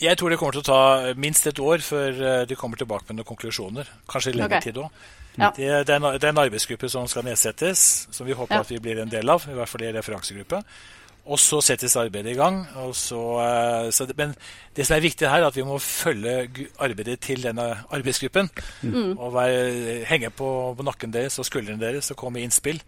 Jeg 0.00 0.18
tror 0.18 0.32
det 0.32 0.36
kommer 0.40 0.56
til 0.56 0.64
å 0.64 0.66
ta 0.66 1.14
minst 1.16 1.46
et 1.48 1.60
år 1.62 1.84
før 1.84 2.18
eh, 2.20 2.42
de 2.48 2.58
kommer 2.58 2.76
tilbake 2.80 3.08
med 3.08 3.20
noen 3.20 3.28
konklusjoner. 3.30 3.88
Kanskje 4.10 4.34
lengre 4.34 4.58
okay. 4.58 4.68
tid 4.68 4.82
òg. 4.82 5.06
Ja. 5.36 5.50
Det, 5.56 5.68
det, 5.88 5.96
er 5.96 6.28
en 6.30 6.40
arbeidsgruppe 6.40 6.88
som 6.88 7.08
skal 7.08 7.24
nedsettes, 7.26 8.06
som 8.12 8.28
vi 8.28 8.36
håper 8.36 8.56
ja. 8.56 8.64
at 8.64 8.70
vi 8.72 8.80
blir 8.80 9.00
en 9.02 9.12
del 9.12 9.28
av. 9.32 9.44
I 9.48 9.56
hvert 9.56 9.72
fall 9.72 9.84
i 9.84 9.92
referansegruppe. 9.96 10.60
Og 11.26 11.40
så 11.42 11.58
settes 11.64 11.96
arbeidet 11.98 12.34
i 12.34 12.38
gang. 12.38 12.60
Så, 12.94 13.20
eh, 13.42 13.88
så, 13.90 14.06
men 14.18 14.36
det 14.76 14.86
som 14.86 14.96
er 14.96 15.04
viktig 15.04 15.26
her, 15.28 15.42
er 15.42 15.48
at 15.48 15.56
vi 15.56 15.64
må 15.66 15.78
følge 15.82 16.68
arbeidet 16.78 17.18
til 17.26 17.42
denne 17.48 17.66
arbeidsgruppen. 17.90 18.52
Mm. 18.86 19.16
Og 19.16 19.34
være, 19.34 20.04
henge 20.12 20.30
på, 20.30 20.50
på, 20.78 20.86
nakken 20.86 21.14
deres 21.14 21.40
og 21.42 21.48
skuldrene 21.48 21.82
deres 21.82 22.12
og 22.14 22.20
komme 22.20 22.38
med 22.38 22.46
innspill. 22.50 22.80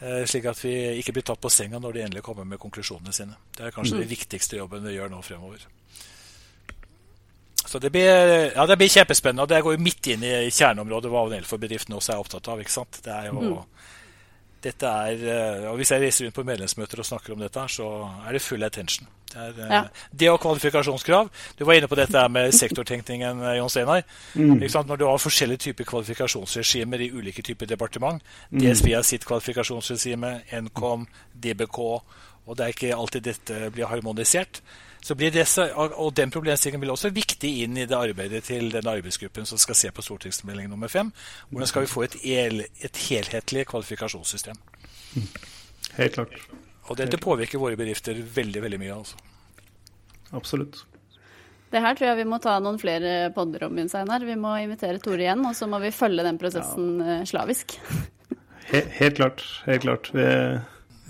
Eh, 0.00 0.24
slik 0.30 0.48
at 0.50 0.62
vi 0.64 0.74
ikke 1.02 1.18
blir 1.18 1.26
tatt 1.28 1.42
på 1.42 1.52
senga 1.52 1.82
når 1.82 1.98
de 1.98 2.06
endelig 2.06 2.24
kommer 2.26 2.48
med 2.48 2.62
konklusjonene 2.62 3.14
sine. 3.14 3.36
Det 3.54 3.68
er 3.68 3.76
kanskje 3.76 3.98
mm. 3.98 4.04
den 4.06 4.12
viktigste 4.16 4.62
jobben 4.62 4.86
vi 4.88 4.96
gjør 4.96 5.12
nå 5.12 5.20
fremover. 5.26 5.68
Så 7.74 7.80
det 7.82 7.90
blir, 7.90 8.06
ja, 8.54 8.66
det 8.70 8.76
blir 8.78 8.88
kjempespennende. 8.88 9.42
og 9.42 9.48
Det 9.50 9.58
går 9.66 9.74
jo 9.74 9.82
midt 9.82 10.06
inn 10.12 10.22
i 10.22 10.34
kjerneområdet 10.46 11.10
hva 11.10 11.24
Nelfor-bedriften 11.32 11.96
også 11.96 12.12
er 12.14 12.20
opptatt 12.22 12.50
av. 12.52 12.60
ikke 12.62 12.70
sant? 12.70 13.00
Det 13.02 13.10
er 13.10 13.32
jo, 13.32 13.40
mm. 13.40 13.88
dette 14.62 14.92
er, 15.08 15.24
eh, 15.32 15.64
og 15.72 15.80
Hvis 15.80 15.90
jeg 15.90 16.04
reiser 16.04 16.28
rundt 16.28 16.36
på 16.36 16.44
medlemsmøter 16.46 17.02
og 17.02 17.08
snakker 17.08 17.34
om 17.34 17.42
dette, 17.42 17.64
så 17.74 17.88
er 18.28 18.38
det 18.38 18.42
full 18.44 18.62
attention. 18.62 19.08
Det, 19.32 19.40
er, 19.40 19.58
eh, 19.58 19.72
ja. 19.74 19.80
det 20.20 20.30
og 20.30 20.38
kvalifikasjonskrav. 20.44 21.32
Du 21.58 21.64
var 21.64 21.80
inne 21.80 21.90
på 21.90 21.98
dette 21.98 22.22
med 22.30 22.54
sektortenkningen, 22.54 23.42
eh, 23.42 23.56
Jon 23.58 23.74
Steinar. 23.74 24.06
Mm. 24.38 24.62
Når 24.62 24.96
du 25.02 25.06
har 25.08 25.18
forskjellige 25.18 25.64
typer 25.66 25.90
kvalifikasjonsregimer 25.90 27.02
i 27.02 27.10
ulike 27.10 27.42
typer 27.42 27.66
departement. 27.66 28.22
Mm. 28.52 28.60
DSB 28.60 28.92
har 28.94 29.02
sitt 29.02 29.26
kvalifikasjonsregime, 29.26 30.44
Nkom, 30.62 31.08
DBK, 31.34 31.82
og 32.44 32.56
det 32.56 32.64
er 32.64 32.74
ikke 32.74 32.96
alltid 32.96 33.28
dette 33.30 33.70
blir 33.74 33.88
harmonisert 33.88 34.62
så 35.04 35.14
blir 35.14 35.30
det, 35.30 35.44
og 35.76 36.14
Den 36.16 36.30
problemstillingen 36.32 36.80
blir 36.80 36.94
også 36.94 37.10
viktig 37.12 37.50
inn 37.64 37.76
i 37.76 37.84
det 37.84 37.96
arbeidet 37.96 38.46
til 38.48 38.70
den 38.72 38.86
arbeidsgruppen 38.88 39.44
som 39.44 39.60
skal 39.60 39.76
se 39.76 39.90
på 39.92 40.02
stortingsmelding 40.02 40.70
nummer 40.72 40.88
fem. 40.88 41.10
Hvordan 41.50 41.68
skal 41.68 41.84
vi 41.84 41.90
få 41.92 42.06
et, 42.06 42.16
el, 42.24 42.64
et 42.80 43.00
helhetlig 43.10 43.66
kvalifikasjonssystem? 43.68 44.56
Helt 45.98 46.16
klart. 46.16 46.40
Og 46.88 46.96
dette 46.96 47.20
påvirker 47.20 47.60
våre 47.60 47.76
bedrifter 47.76 48.16
veldig 48.16 48.64
veldig 48.64 48.80
mye. 48.80 48.96
altså. 48.96 49.20
Absolutt. 50.32 50.80
Det 51.70 51.84
her 51.84 51.98
tror 51.98 52.08
jeg 52.08 52.22
vi 52.22 52.30
må 52.32 52.40
ta 52.40 52.56
noen 52.64 52.80
flere 52.80 53.28
podder 53.36 53.68
om, 53.68 53.76
Einar. 53.84 54.24
Vi 54.24 54.40
må 54.40 54.56
invitere 54.62 55.04
Tore 55.04 55.20
igjen, 55.20 55.44
og 55.44 55.52
så 55.58 55.68
må 55.68 55.84
vi 55.84 55.92
følge 55.92 56.24
den 56.24 56.40
prosessen 56.40 56.94
ja. 57.02 57.18
Eh, 57.18 57.26
slavisk. 57.28 57.76
Helt, 58.72 58.88
helt 59.02 59.20
klart. 59.20 59.44
Helt 59.66 59.84
klart. 59.84 60.14
Vi 60.16 60.24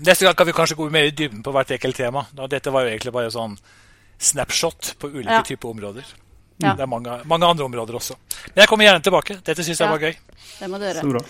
Neste 0.03 0.25
gang 0.27 0.35
kan 0.35 0.47
vi 0.47 0.53
kanskje 0.55 0.75
gå 0.75 0.89
mer 0.91 1.07
i 1.07 1.15
dybden 1.15 1.43
på 1.43 1.53
hvert 1.55 1.71
enkelt 1.77 1.95
tema. 1.95 2.25
Dette 2.51 2.73
var 2.73 2.85
jo 2.85 2.91
egentlig 2.91 3.13
bare 3.15 3.31
sånn 3.31 3.55
snapshot 4.19 4.95
på 4.99 5.11
ulike 5.13 5.39
ja. 5.39 5.43
typer 5.47 5.71
områder. 5.71 6.05
Ja. 6.57 6.75
Det 6.75 6.85
er 6.85 6.87
mange, 6.87 7.19
mange, 7.27 7.47
andre 7.47 7.65
områder 7.67 7.97
også. 7.99 8.15
Men 8.53 8.63
jeg 8.63 8.71
kommer 8.71 8.87
gjerne 8.87 9.03
tilbake. 9.03 9.39
Dette 9.43 9.63
syns 9.63 9.81
jeg 9.81 9.87
ja. 9.87 9.91
var 9.91 10.03
gøy. 10.03 10.15
Det 10.59 10.71
må 10.71 10.79
du 10.79 10.87
gjøre. 10.87 11.03
Så 11.03 11.11
bra. 11.11 11.25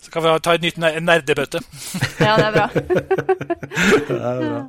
Så 0.00 0.10
kan 0.14 0.24
vi 0.24 0.30
ta 0.40 0.54
et 0.56 0.62
nytt 0.64 0.78
nerdebøtte. 0.80 1.60
ja, 2.24 2.36
det 2.38 2.46
er 2.46 2.54
bra. 2.54 2.66
det 4.08 4.16
er 4.16 4.38
bra. 4.40 4.60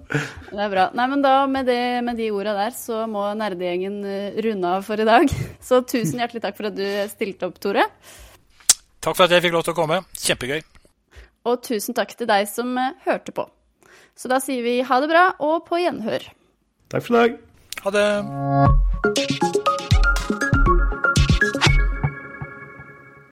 Det 0.49 0.65
er 0.65 0.73
bra. 0.73 0.87
Nei, 0.97 1.05
men 1.13 1.23
da, 1.23 1.35
med, 1.47 1.69
det, 1.69 1.79
med 2.03 2.19
de 2.19 2.27
orda 2.35 2.57
der, 2.57 2.75
så 2.75 3.05
må 3.09 3.23
nerdegjengen 3.39 4.01
eh, 4.03 4.41
runde 4.43 4.73
av 4.75 4.83
for 4.89 4.99
i 4.99 5.07
dag. 5.07 5.31
Så 5.67 5.83
tusen 5.87 6.19
hjertelig 6.19 6.43
takk 6.43 6.59
for 6.59 6.67
at 6.71 6.75
du 6.75 6.85
stilte 7.13 7.47
opp, 7.47 7.61
Tore. 7.63 7.87
Takk 9.01 9.15
for 9.15 9.25
at 9.25 9.37
jeg 9.37 9.47
fikk 9.47 9.55
lov 9.55 9.65
til 9.65 9.77
å 9.77 9.79
komme. 9.79 10.03
Kjempegøy. 10.19 10.65
Og 11.47 11.63
tusen 11.65 11.97
takk 11.97 12.13
til 12.17 12.29
deg 12.29 12.49
som 12.49 12.75
eh, 12.77 12.93
hørte 13.07 13.33
på. 13.35 13.47
Så 14.17 14.29
da 14.31 14.41
sier 14.43 14.61
vi 14.65 14.81
ha 14.85 14.99
det 15.01 15.09
bra 15.11 15.25
og 15.41 15.65
på 15.69 15.81
gjenhør. 15.81 16.27
Takk 16.91 17.07
for 17.07 17.15
i 17.15 17.21
dag. 17.21 17.39
Ha 17.81 17.89
det. 17.97 19.90